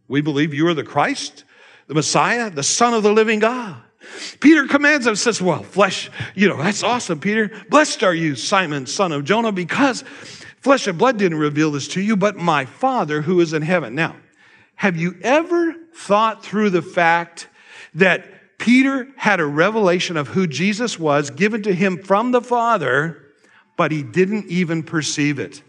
we 0.07 0.21
believe 0.21 0.53
you 0.53 0.65
are 0.67 0.73
the 0.73 0.83
Christ, 0.83 1.43
the 1.87 1.93
Messiah, 1.93 2.49
the 2.49 2.63
Son 2.63 2.93
of 2.93 3.03
the 3.03 3.11
living 3.11 3.39
God. 3.39 3.75
Peter 4.39 4.65
commands 4.67 5.05
him, 5.05 5.15
says, 5.15 5.41
Well, 5.41 5.61
flesh, 5.61 6.09
you 6.35 6.47
know, 6.47 6.57
that's 6.57 6.83
awesome, 6.83 7.19
Peter. 7.19 7.51
Blessed 7.69 8.03
are 8.03 8.13
you, 8.13 8.35
Simon, 8.35 8.85
son 8.85 9.11
of 9.11 9.25
Jonah, 9.25 9.51
because 9.51 10.05
flesh 10.61 10.87
and 10.87 10.97
blood 10.97 11.17
didn't 11.17 11.39
reveal 11.39 11.71
this 11.71 11.89
to 11.89 12.01
you, 12.01 12.15
but 12.15 12.37
my 12.37 12.63
Father 12.63 13.21
who 13.23 13.41
is 13.41 13.51
in 13.51 13.61
heaven. 13.61 13.93
Now, 13.93 14.15
have 14.75 14.95
you 14.95 15.17
ever 15.21 15.75
thought 15.93 16.45
through 16.45 16.69
the 16.69 16.81
fact 16.81 17.49
that 17.93 18.57
Peter 18.57 19.09
had 19.17 19.41
a 19.41 19.45
revelation 19.45 20.15
of 20.15 20.29
who 20.29 20.47
Jesus 20.47 20.97
was 20.97 21.29
given 21.29 21.61
to 21.63 21.73
him 21.73 22.01
from 22.01 22.31
the 22.31 22.41
Father? 22.41 23.24
But 23.77 23.91
he 23.91 24.03
didn't 24.03 24.47
even 24.47 24.83
perceive 24.83 25.39
it. 25.39 25.61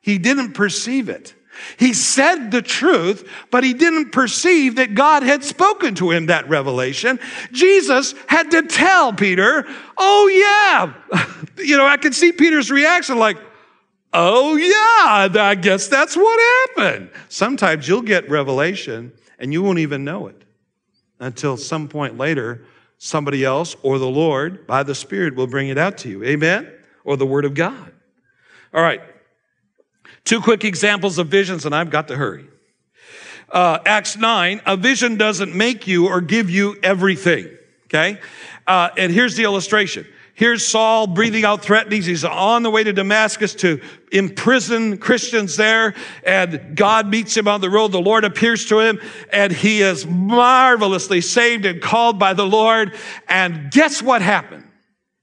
He 0.00 0.18
didn't 0.18 0.52
perceive 0.52 1.08
it. 1.08 1.34
He 1.78 1.92
said 1.92 2.50
the 2.50 2.62
truth, 2.62 3.28
but 3.50 3.62
he 3.62 3.74
didn't 3.74 4.10
perceive 4.10 4.76
that 4.76 4.94
God 4.94 5.22
had 5.22 5.44
spoken 5.44 5.94
to 5.96 6.10
him 6.10 6.26
that 6.26 6.48
revelation. 6.48 7.20
Jesus 7.52 8.14
had 8.26 8.50
to 8.52 8.62
tell 8.62 9.12
Peter, 9.12 9.66
Oh, 9.96 10.28
yeah. 10.28 11.26
you 11.58 11.76
know, 11.76 11.86
I 11.86 11.98
can 11.98 12.12
see 12.12 12.32
Peter's 12.32 12.70
reaction 12.70 13.18
like, 13.18 13.36
Oh, 14.14 14.56
yeah, 14.56 15.42
I 15.42 15.54
guess 15.54 15.88
that's 15.88 16.16
what 16.16 16.74
happened. 16.76 17.10
Sometimes 17.28 17.86
you'll 17.86 18.02
get 18.02 18.28
revelation 18.28 19.12
and 19.38 19.52
you 19.52 19.62
won't 19.62 19.78
even 19.78 20.04
know 20.04 20.26
it 20.26 20.42
until 21.20 21.56
some 21.56 21.88
point 21.88 22.18
later 22.18 22.64
somebody 23.02 23.44
else 23.44 23.74
or 23.82 23.98
the 23.98 24.08
Lord 24.08 24.64
by 24.64 24.84
the 24.84 24.94
Spirit 24.94 25.34
will 25.34 25.48
bring 25.48 25.68
it 25.68 25.76
out 25.76 25.98
to 25.98 26.08
you. 26.08 26.22
Amen? 26.22 26.72
Or 27.02 27.16
the 27.16 27.26
Word 27.26 27.44
of 27.44 27.52
God. 27.52 27.92
All 28.72 28.80
right. 28.80 29.00
Two 30.22 30.40
quick 30.40 30.64
examples 30.64 31.18
of 31.18 31.26
visions, 31.26 31.66
and 31.66 31.74
I've 31.74 31.90
got 31.90 32.06
to 32.08 32.16
hurry. 32.16 32.46
Uh, 33.50 33.80
Acts 33.84 34.16
9, 34.16 34.62
a 34.64 34.76
vision 34.76 35.16
doesn't 35.16 35.52
make 35.52 35.88
you 35.88 36.06
or 36.06 36.20
give 36.20 36.48
you 36.48 36.78
everything. 36.80 37.50
Okay? 37.86 38.20
Uh, 38.68 38.90
and 38.96 39.12
here's 39.12 39.34
the 39.34 39.42
illustration. 39.42 40.06
Here's 40.42 40.66
Saul 40.66 41.06
breathing 41.06 41.44
out 41.44 41.62
threatenings. 41.62 42.04
He's 42.04 42.24
on 42.24 42.64
the 42.64 42.70
way 42.70 42.82
to 42.82 42.92
Damascus 42.92 43.54
to 43.54 43.80
imprison 44.10 44.98
Christians 44.98 45.56
there. 45.56 45.94
And 46.26 46.76
God 46.76 47.06
meets 47.06 47.36
him 47.36 47.46
on 47.46 47.60
the 47.60 47.70
road. 47.70 47.92
The 47.92 48.00
Lord 48.00 48.24
appears 48.24 48.66
to 48.66 48.80
him 48.80 49.00
and 49.32 49.52
he 49.52 49.82
is 49.82 50.04
marvelously 50.04 51.20
saved 51.20 51.64
and 51.64 51.80
called 51.80 52.18
by 52.18 52.34
the 52.34 52.44
Lord. 52.44 52.92
And 53.28 53.70
guess 53.70 54.02
what 54.02 54.20
happened? 54.20 54.64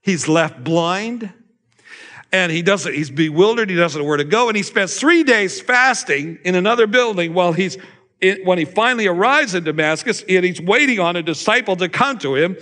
He's 0.00 0.26
left 0.26 0.64
blind 0.64 1.30
and 2.32 2.50
he 2.50 2.62
doesn't, 2.62 2.94
he's 2.94 3.10
bewildered. 3.10 3.68
He 3.68 3.76
doesn't 3.76 4.00
know 4.00 4.08
where 4.08 4.16
to 4.16 4.24
go. 4.24 4.48
And 4.48 4.56
he 4.56 4.62
spends 4.62 4.98
three 4.98 5.22
days 5.22 5.60
fasting 5.60 6.38
in 6.44 6.54
another 6.54 6.86
building 6.86 7.34
while 7.34 7.52
he's, 7.52 7.76
when 8.44 8.56
he 8.56 8.64
finally 8.64 9.06
arrives 9.06 9.54
in 9.54 9.64
Damascus 9.64 10.24
and 10.26 10.46
he's 10.46 10.62
waiting 10.62 10.98
on 10.98 11.16
a 11.16 11.22
disciple 11.22 11.76
to 11.76 11.90
come 11.90 12.16
to 12.20 12.36
him. 12.36 12.56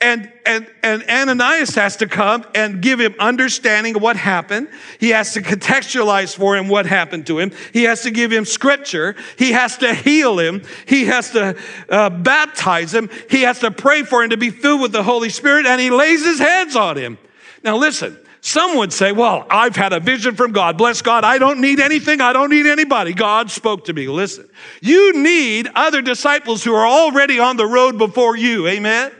And, 0.00 0.30
and, 0.46 0.70
and 0.84 1.02
Ananias 1.10 1.74
has 1.74 1.96
to 1.96 2.06
come 2.06 2.44
and 2.54 2.80
give 2.80 3.00
him 3.00 3.16
understanding 3.18 3.96
of 3.96 4.02
what 4.02 4.16
happened. 4.16 4.68
He 5.00 5.10
has 5.10 5.32
to 5.32 5.42
contextualize 5.42 6.36
for 6.36 6.56
him 6.56 6.68
what 6.68 6.86
happened 6.86 7.26
to 7.26 7.40
him. 7.40 7.50
He 7.72 7.82
has 7.84 8.02
to 8.02 8.12
give 8.12 8.30
him 8.30 8.44
scripture. 8.44 9.16
He 9.36 9.50
has 9.52 9.76
to 9.78 9.92
heal 9.92 10.38
him. 10.38 10.62
He 10.86 11.06
has 11.06 11.32
to 11.32 11.56
uh, 11.88 12.10
baptize 12.10 12.94
him. 12.94 13.10
He 13.28 13.42
has 13.42 13.58
to 13.60 13.72
pray 13.72 14.04
for 14.04 14.22
him 14.22 14.30
to 14.30 14.36
be 14.36 14.50
filled 14.50 14.80
with 14.80 14.92
the 14.92 15.02
Holy 15.02 15.30
Spirit 15.30 15.66
and 15.66 15.80
he 15.80 15.90
lays 15.90 16.24
his 16.24 16.38
hands 16.38 16.76
on 16.76 16.96
him. 16.96 17.18
Now 17.64 17.76
listen, 17.76 18.16
some 18.40 18.76
would 18.76 18.92
say, 18.92 19.10
well, 19.10 19.48
I've 19.50 19.74
had 19.74 19.92
a 19.92 19.98
vision 19.98 20.36
from 20.36 20.52
God. 20.52 20.78
Bless 20.78 21.02
God. 21.02 21.24
I 21.24 21.38
don't 21.38 21.60
need 21.60 21.80
anything. 21.80 22.20
I 22.20 22.32
don't 22.32 22.50
need 22.50 22.66
anybody. 22.66 23.14
God 23.14 23.50
spoke 23.50 23.86
to 23.86 23.92
me. 23.92 24.06
Listen, 24.06 24.48
you 24.80 25.20
need 25.20 25.68
other 25.74 26.02
disciples 26.02 26.62
who 26.62 26.72
are 26.72 26.86
already 26.86 27.40
on 27.40 27.56
the 27.56 27.66
road 27.66 27.98
before 27.98 28.36
you. 28.36 28.68
Amen. 28.68 29.10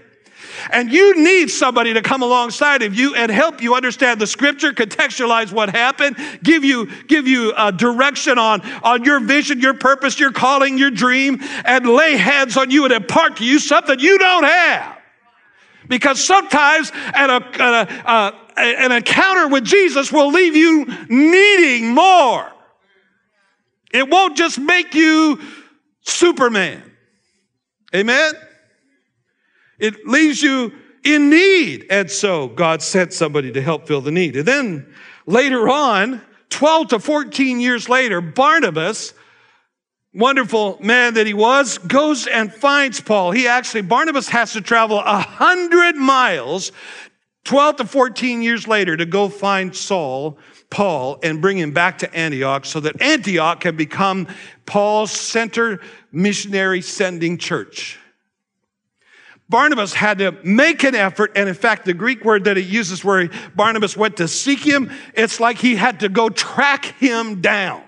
And 0.70 0.92
you 0.92 1.22
need 1.22 1.50
somebody 1.50 1.94
to 1.94 2.02
come 2.02 2.22
alongside 2.22 2.82
of 2.82 2.94
you 2.94 3.14
and 3.14 3.30
help 3.30 3.62
you 3.62 3.74
understand 3.74 4.20
the 4.20 4.26
scripture, 4.26 4.72
contextualize 4.72 5.52
what 5.52 5.70
happened, 5.70 6.16
give 6.42 6.64
you, 6.64 6.88
give 7.06 7.26
you 7.26 7.52
a 7.56 7.72
direction 7.72 8.38
on, 8.38 8.60
on 8.82 9.04
your 9.04 9.20
vision, 9.20 9.60
your 9.60 9.74
purpose, 9.74 10.18
your 10.18 10.32
calling, 10.32 10.78
your 10.78 10.90
dream, 10.90 11.38
and 11.64 11.86
lay 11.86 12.16
hands 12.16 12.56
on 12.56 12.70
you 12.70 12.84
and 12.84 12.92
impart 12.92 13.36
to 13.36 13.44
you 13.44 13.58
something 13.58 13.98
you 13.98 14.18
don't 14.18 14.44
have. 14.44 14.98
Because 15.88 16.22
sometimes 16.22 16.92
an, 17.14 17.30
an, 17.58 18.34
an 18.56 18.92
encounter 18.92 19.48
with 19.48 19.64
Jesus 19.64 20.12
will 20.12 20.30
leave 20.30 20.54
you 20.54 20.86
needing 21.08 21.94
more. 21.94 22.52
It 23.92 24.08
won't 24.08 24.36
just 24.36 24.58
make 24.58 24.94
you 24.94 25.40
Superman. 26.02 26.82
Amen? 27.94 28.32
It 29.78 30.06
leaves 30.06 30.42
you 30.42 30.72
in 31.04 31.30
need. 31.30 31.86
And 31.90 32.10
so 32.10 32.48
God 32.48 32.82
sent 32.82 33.12
somebody 33.12 33.52
to 33.52 33.62
help 33.62 33.86
fill 33.86 34.00
the 34.00 34.10
need. 34.10 34.36
And 34.36 34.46
then 34.46 34.94
later 35.26 35.68
on, 35.68 36.20
12 36.50 36.88
to 36.88 36.98
14 36.98 37.60
years 37.60 37.88
later, 37.88 38.20
Barnabas, 38.20 39.14
wonderful 40.14 40.78
man 40.80 41.14
that 41.14 41.26
he 41.26 41.34
was, 41.34 41.78
goes 41.78 42.26
and 42.26 42.52
finds 42.52 43.00
Paul. 43.00 43.30
He 43.30 43.46
actually, 43.46 43.82
Barnabas 43.82 44.28
has 44.28 44.52
to 44.54 44.60
travel 44.60 44.98
a 44.98 45.18
hundred 45.18 45.96
miles 45.96 46.72
12 47.44 47.76
to 47.76 47.86
14 47.86 48.42
years 48.42 48.68
later 48.68 48.96
to 48.96 49.06
go 49.06 49.28
find 49.28 49.74
Saul, 49.74 50.38
Paul, 50.70 51.18
and 51.22 51.40
bring 51.40 51.56
him 51.56 51.72
back 51.72 51.98
to 51.98 52.14
Antioch 52.14 52.66
so 52.66 52.80
that 52.80 53.00
Antioch 53.00 53.60
can 53.60 53.76
become 53.76 54.26
Paul's 54.66 55.10
center 55.10 55.80
missionary 56.12 56.82
sending 56.82 57.38
church. 57.38 57.98
Barnabas 59.48 59.94
had 59.94 60.18
to 60.18 60.32
make 60.44 60.84
an 60.84 60.94
effort, 60.94 61.32
and 61.34 61.48
in 61.48 61.54
fact, 61.54 61.86
the 61.86 61.94
Greek 61.94 62.24
word 62.24 62.44
that 62.44 62.58
he 62.58 62.62
uses 62.62 63.02
where 63.02 63.30
Barnabas 63.54 63.96
went 63.96 64.18
to 64.18 64.28
seek 64.28 64.60
him, 64.60 64.90
it's 65.14 65.40
like 65.40 65.58
he 65.58 65.76
had 65.76 66.00
to 66.00 66.08
go 66.08 66.28
track 66.28 66.84
him 66.98 67.40
down. 67.40 67.82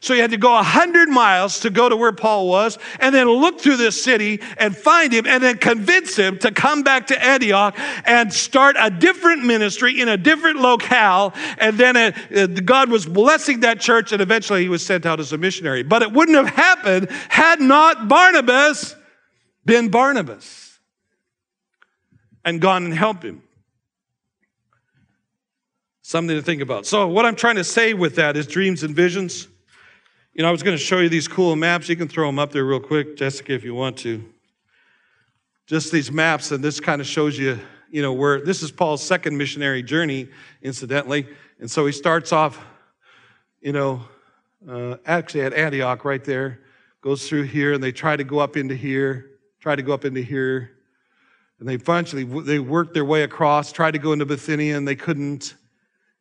So 0.00 0.14
he 0.14 0.20
had 0.20 0.30
to 0.30 0.36
go 0.36 0.56
a 0.56 0.62
hundred 0.62 1.08
miles 1.08 1.60
to 1.60 1.70
go 1.70 1.88
to 1.88 1.96
where 1.96 2.12
Paul 2.12 2.48
was 2.48 2.78
and 3.00 3.14
then 3.14 3.28
look 3.28 3.60
through 3.60 3.78
this 3.78 4.00
city 4.00 4.40
and 4.56 4.76
find 4.76 5.12
him 5.12 5.26
and 5.26 5.42
then 5.42 5.58
convince 5.58 6.14
him 6.14 6.38
to 6.38 6.52
come 6.52 6.82
back 6.82 7.08
to 7.08 7.24
Antioch 7.24 7.76
and 8.04 8.32
start 8.32 8.76
a 8.78 8.90
different 8.90 9.44
ministry 9.44 10.00
in 10.00 10.08
a 10.08 10.16
different 10.16 10.60
locale. 10.60 11.34
And 11.58 11.76
then 11.76 11.96
it, 11.96 12.14
uh, 12.32 12.46
God 12.46 12.90
was 12.90 13.06
blessing 13.06 13.60
that 13.60 13.80
church 13.80 14.12
and 14.12 14.22
eventually 14.22 14.62
he 14.62 14.68
was 14.68 14.86
sent 14.86 15.04
out 15.04 15.18
as 15.18 15.32
a 15.32 15.38
missionary. 15.38 15.82
But 15.82 16.02
it 16.02 16.12
wouldn't 16.12 16.36
have 16.36 16.54
happened 16.54 17.10
had 17.28 17.60
not 17.60 18.06
Barnabas 18.06 18.94
been 19.68 19.90
Barnabas 19.90 20.80
and 22.42 22.58
gone 22.58 22.86
and 22.86 22.94
helped 22.94 23.22
him. 23.22 23.42
Something 26.00 26.36
to 26.36 26.42
think 26.42 26.62
about. 26.62 26.86
So, 26.86 27.06
what 27.06 27.26
I'm 27.26 27.36
trying 27.36 27.56
to 27.56 27.64
say 27.64 27.92
with 27.92 28.16
that 28.16 28.36
is 28.36 28.46
dreams 28.46 28.82
and 28.82 28.96
visions. 28.96 29.46
You 30.32 30.42
know, 30.42 30.48
I 30.48 30.52
was 30.52 30.62
going 30.62 30.76
to 30.76 30.82
show 30.82 31.00
you 31.00 31.10
these 31.10 31.28
cool 31.28 31.54
maps. 31.54 31.88
You 31.88 31.96
can 31.96 32.08
throw 32.08 32.26
them 32.26 32.38
up 32.38 32.50
there 32.50 32.64
real 32.64 32.80
quick, 32.80 33.16
Jessica, 33.18 33.52
if 33.52 33.62
you 33.62 33.74
want 33.74 33.98
to. 33.98 34.24
Just 35.66 35.92
these 35.92 36.10
maps, 36.10 36.50
and 36.50 36.64
this 36.64 36.80
kind 36.80 37.02
of 37.02 37.06
shows 37.06 37.38
you, 37.38 37.58
you 37.90 38.00
know, 38.00 38.14
where 38.14 38.40
this 38.40 38.62
is 38.62 38.70
Paul's 38.70 39.04
second 39.04 39.36
missionary 39.36 39.82
journey, 39.82 40.28
incidentally. 40.62 41.28
And 41.60 41.70
so 41.70 41.84
he 41.84 41.92
starts 41.92 42.32
off, 42.32 42.64
you 43.60 43.72
know, 43.72 44.02
uh, 44.66 44.96
actually 45.04 45.42
at 45.42 45.52
Antioch 45.52 46.06
right 46.06 46.24
there, 46.24 46.60
goes 47.02 47.28
through 47.28 47.42
here, 47.42 47.74
and 47.74 47.82
they 47.82 47.92
try 47.92 48.16
to 48.16 48.24
go 48.24 48.38
up 48.38 48.56
into 48.56 48.74
here 48.74 49.28
tried 49.60 49.76
to 49.76 49.82
go 49.82 49.92
up 49.92 50.04
into 50.04 50.22
here. 50.22 50.72
And 51.58 51.68
they 51.68 51.74
eventually 51.74 52.24
they 52.24 52.58
worked 52.58 52.94
their 52.94 53.04
way 53.04 53.22
across, 53.22 53.72
tried 53.72 53.92
to 53.92 53.98
go 53.98 54.12
into 54.12 54.26
Bithynia, 54.26 54.76
and 54.76 54.86
they 54.86 54.96
couldn't. 54.96 55.54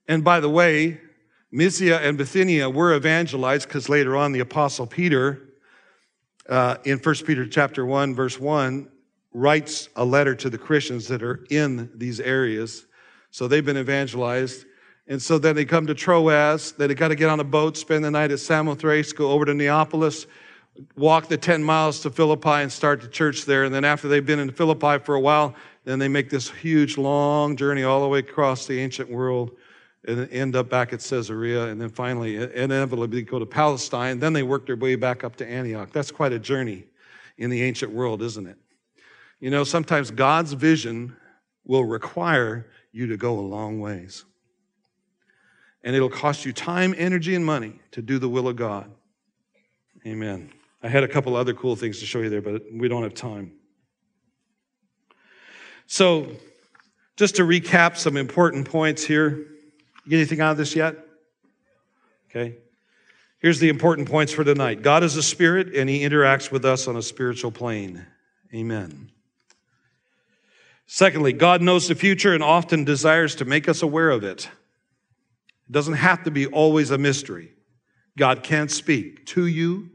And 0.08 0.24
by 0.24 0.40
the 0.40 0.50
way, 0.50 1.00
Mysia 1.52 2.00
and 2.00 2.18
Bithynia 2.18 2.70
were 2.70 2.96
evangelized 2.96 3.68
because 3.68 3.88
later 3.88 4.18
on 4.18 4.32
the 4.32 4.40
Apostle 4.40 4.88
Peter, 4.88 5.42
uh, 6.50 6.78
in 6.86 6.98
1 6.98 7.16
Peter 7.26 7.46
chapter 7.46 7.86
1, 7.86 8.16
verse 8.16 8.40
1, 8.40 8.90
writes 9.34 9.90
a 9.96 10.04
letter 10.04 10.34
to 10.34 10.50
the 10.50 10.58
Christians 10.58 11.08
that 11.08 11.22
are 11.22 11.46
in 11.50 11.92
these 11.94 12.20
areas. 12.20 12.88
So 13.30 13.48
they've 13.48 13.66
been 13.66 13.78
evangelized. 13.78 14.66
And 15.08 15.22
so 15.22 15.38
then 15.38 15.56
they 15.56 15.66
come 15.66 15.88
to 15.88 15.94
Troas. 15.94 16.72
They 16.74 16.94
got 16.96 17.10
to 17.10 17.16
get 17.16 17.30
on 17.30 17.40
a 17.40 17.46
boat, 17.46 17.78
spend 17.78 18.04
the 18.04 18.12
night 18.12 18.32
at 18.32 18.40
Samothrace, 18.40 19.14
go 19.14 19.32
over 19.32 19.46
to 19.46 19.54
Neapolis, 19.54 20.26
walk 20.96 21.28
the 21.28 21.38
10 21.38 21.64
miles 21.64 22.00
to 22.02 22.10
Philippi 22.10 22.50
and 22.50 22.72
start 22.72 23.02
the 23.02 23.08
church 23.08 23.46
there. 23.46 23.64
And 23.64 23.74
then 23.74 23.86
after 23.86 24.08
they've 24.08 24.26
been 24.26 24.40
in 24.40 24.52
Philippi 24.52 25.00
for 25.04 25.16
a 25.16 25.20
while, 25.20 25.56
then 25.86 26.00
they 26.00 26.08
make 26.08 26.30
this 26.30 26.50
huge, 26.50 26.98
long 26.98 27.56
journey 27.56 27.84
all 27.84 28.02
the 28.02 28.08
way 28.08 28.20
across 28.20 28.66
the 28.68 28.80
ancient 28.80 29.10
world 29.10 29.52
and 30.08 30.30
end 30.32 30.56
up 30.56 30.70
back 30.70 30.94
at 30.94 31.00
Caesarea. 31.00 31.66
And 31.68 31.80
then 31.80 31.90
finally, 31.90 32.36
inevitably, 32.36 33.22
go 33.24 33.40
to 33.40 33.46
Palestine. 33.46 34.20
Then 34.20 34.34
they 34.34 34.44
work 34.44 34.66
their 34.66 34.76
way 34.76 34.96
back 34.96 35.24
up 35.24 35.36
to 35.38 35.48
Antioch. 35.48 35.92
That's 35.92 36.12
quite 36.12 36.34
a 36.34 36.40
journey 36.40 36.86
in 37.38 37.50
the 37.50 37.64
ancient 37.64 37.92
world, 37.92 38.22
isn't 38.22 38.48
it? 38.48 38.58
You 39.40 39.52
know, 39.52 39.64
sometimes 39.64 40.12
God's 40.12 40.54
vision 40.54 41.16
will 41.66 41.86
require 41.86 42.68
you 42.92 43.08
to 43.08 43.18
go 43.18 43.40
a 43.40 43.42
long 43.42 43.80
ways. 43.80 44.26
And 45.84 45.96
it'll 45.96 46.10
cost 46.10 46.46
you 46.46 46.52
time, 46.52 46.96
energy, 46.98 47.36
and 47.36 47.46
money 47.46 47.80
to 47.92 48.02
do 48.02 48.20
the 48.20 48.28
will 48.28 48.48
of 48.48 48.56
God. 48.56 48.92
Amen. 50.06 50.52
I 50.82 50.90
had 50.90 51.04
a 51.04 51.08
couple 51.08 51.36
other 51.36 51.54
cool 51.54 51.76
things 51.76 52.00
to 52.00 52.06
show 52.06 52.20
you 52.20 52.30
there, 52.30 52.42
but 52.42 52.64
we 52.72 52.88
don't 52.88 53.04
have 53.04 53.14
time. 53.14 53.54
So, 55.88 56.28
just 57.16 57.38
to 57.38 57.44
recap 57.44 57.98
some 57.98 58.16
important 58.16 58.70
points 58.70 59.04
here. 59.04 59.30
You 60.06 60.10
get 60.12 60.18
anything 60.18 60.40
out 60.40 60.52
of 60.52 60.58
this 60.58 60.76
yet? 60.76 60.96
Okay. 62.30 62.58
Here's 63.40 63.60
the 63.60 63.70
important 63.70 64.10
points 64.10 64.32
for 64.32 64.44
tonight 64.44 64.82
God 64.82 65.04
is 65.04 65.16
a 65.16 65.24
spirit, 65.24 65.76
and 65.76 65.90
he 65.90 66.02
interacts 66.02 66.52
with 66.52 66.64
us 66.64 66.88
on 66.88 66.96
a 66.96 67.02
spiritual 67.02 67.52
plane. 67.52 68.06
Amen. 68.54 69.12
Secondly, 70.86 71.34
God 71.34 71.62
knows 71.62 71.88
the 71.88 71.96
future 71.96 72.34
and 72.34 72.42
often 72.42 72.86
desires 72.86 73.36
to 73.36 73.46
make 73.46 73.68
us 73.68 73.82
aware 73.82 74.10
of 74.10 74.24
it. 74.24 74.50
It 75.68 75.72
doesn't 75.74 75.96
have 75.96 76.24
to 76.24 76.32
be 76.32 76.48
always 76.48 76.92
a 76.92 76.98
mystery. 76.98 77.52
God 78.18 78.42
can't 78.42 78.72
speak 78.72 79.26
to 79.28 79.46
you 79.46 79.90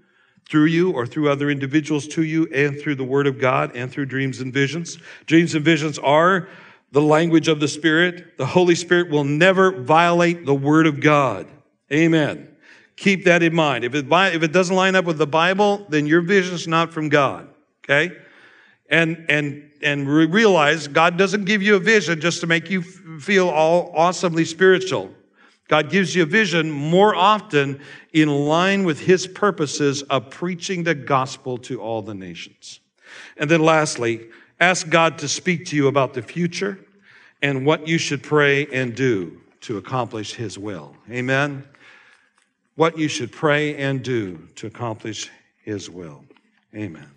through 0.53 0.67
you 0.67 0.91
or 0.91 1.07
through 1.07 1.31
other 1.31 1.49
individuals 1.49 2.07
to 2.07 2.23
you 2.23 2.47
and 2.55 2.79
through 2.79 2.95
the 2.95 3.03
Word 3.03 3.27
of 3.27 3.41
God 3.41 3.75
and 3.75 3.91
through 3.91 4.05
dreams 4.05 4.39
and 4.41 4.53
visions. 4.53 4.99
Dreams 5.25 5.55
and 5.55 5.65
visions 5.65 5.99
are 5.99 6.47
the 6.91 7.01
language 7.01 7.49
of 7.49 7.59
the 7.59 7.67
Spirit. 7.67 8.37
The 8.37 8.45
Holy 8.45 8.75
Spirit 8.75 9.09
will 9.09 9.25
never 9.25 9.73
violate 9.73 10.45
the 10.45 10.55
Word 10.55 10.87
of 10.87 11.01
God. 11.01 11.49
Amen. 11.91 12.55
Keep 12.97 13.25
that 13.25 13.43
in 13.43 13.55
mind. 13.55 13.83
If 13.83 13.95
it, 13.95 14.05
if 14.11 14.43
it 14.43 14.53
doesn't 14.53 14.77
line 14.77 14.95
up 14.95 15.07
with 15.07 15.17
the 15.17 15.27
Bible, 15.27 15.87
then 15.89 16.07
your 16.07 16.21
vision 16.21 16.55
is 16.55 16.69
not 16.69 16.93
from 16.93 17.09
God. 17.09 17.49
Okay? 17.83 18.15
And, 18.91 19.25
and, 19.31 19.71
and 19.83 20.07
realize 20.07 20.87
God 20.87 21.17
doesn't 21.17 21.47
give 21.47 21.63
you 21.63 21.77
a 21.77 21.81
vision 21.81 22.21
just 22.21 22.43
to 22.43 22.47
make 22.47 22.69
you 22.69 22.83
feel 22.83 23.49
all 23.49 23.91
awesomely 23.97 24.45
spiritual. 24.45 25.15
God 25.73 25.89
gives 25.89 26.15
you 26.15 26.25
a 26.25 26.27
vision 26.27 26.71
more 26.71 27.15
often 27.15 27.81
in 28.13 28.29
line 28.29 28.85
with 28.85 29.01
his 29.01 29.27
purposes 29.27 30.03
of 30.03 30.29
preaching 30.29 30.83
the 30.83 30.95
gospel 30.95 31.57
to 31.57 31.81
all 31.81 32.03
the 32.03 32.13
nations. 32.13 32.81
And 33.39 33.51
then 33.51 33.63
lastly, 33.63 34.29
ask 34.61 34.91
God 34.91 35.17
to 35.21 35.29
speak 35.29 35.65
to 35.69 35.77
you 35.77 35.87
about 35.87 36.13
the 36.13 36.21
future 36.21 36.79
and 37.41 37.65
what 37.65 37.89
you 37.89 37.97
should 37.97 38.23
pray 38.23 38.67
and 38.67 38.95
do 38.95 39.41
to 39.63 39.79
accomplish 39.79 40.35
his 40.35 40.59
will. 40.59 40.95
Amen. 41.11 41.65
What 42.75 42.99
you 42.99 43.09
should 43.09 43.33
pray 43.33 43.75
and 43.77 44.03
do 44.03 44.47
to 44.57 44.67
accomplish 44.67 45.31
his 45.65 45.89
will. 45.89 46.23
Amen. 46.75 47.12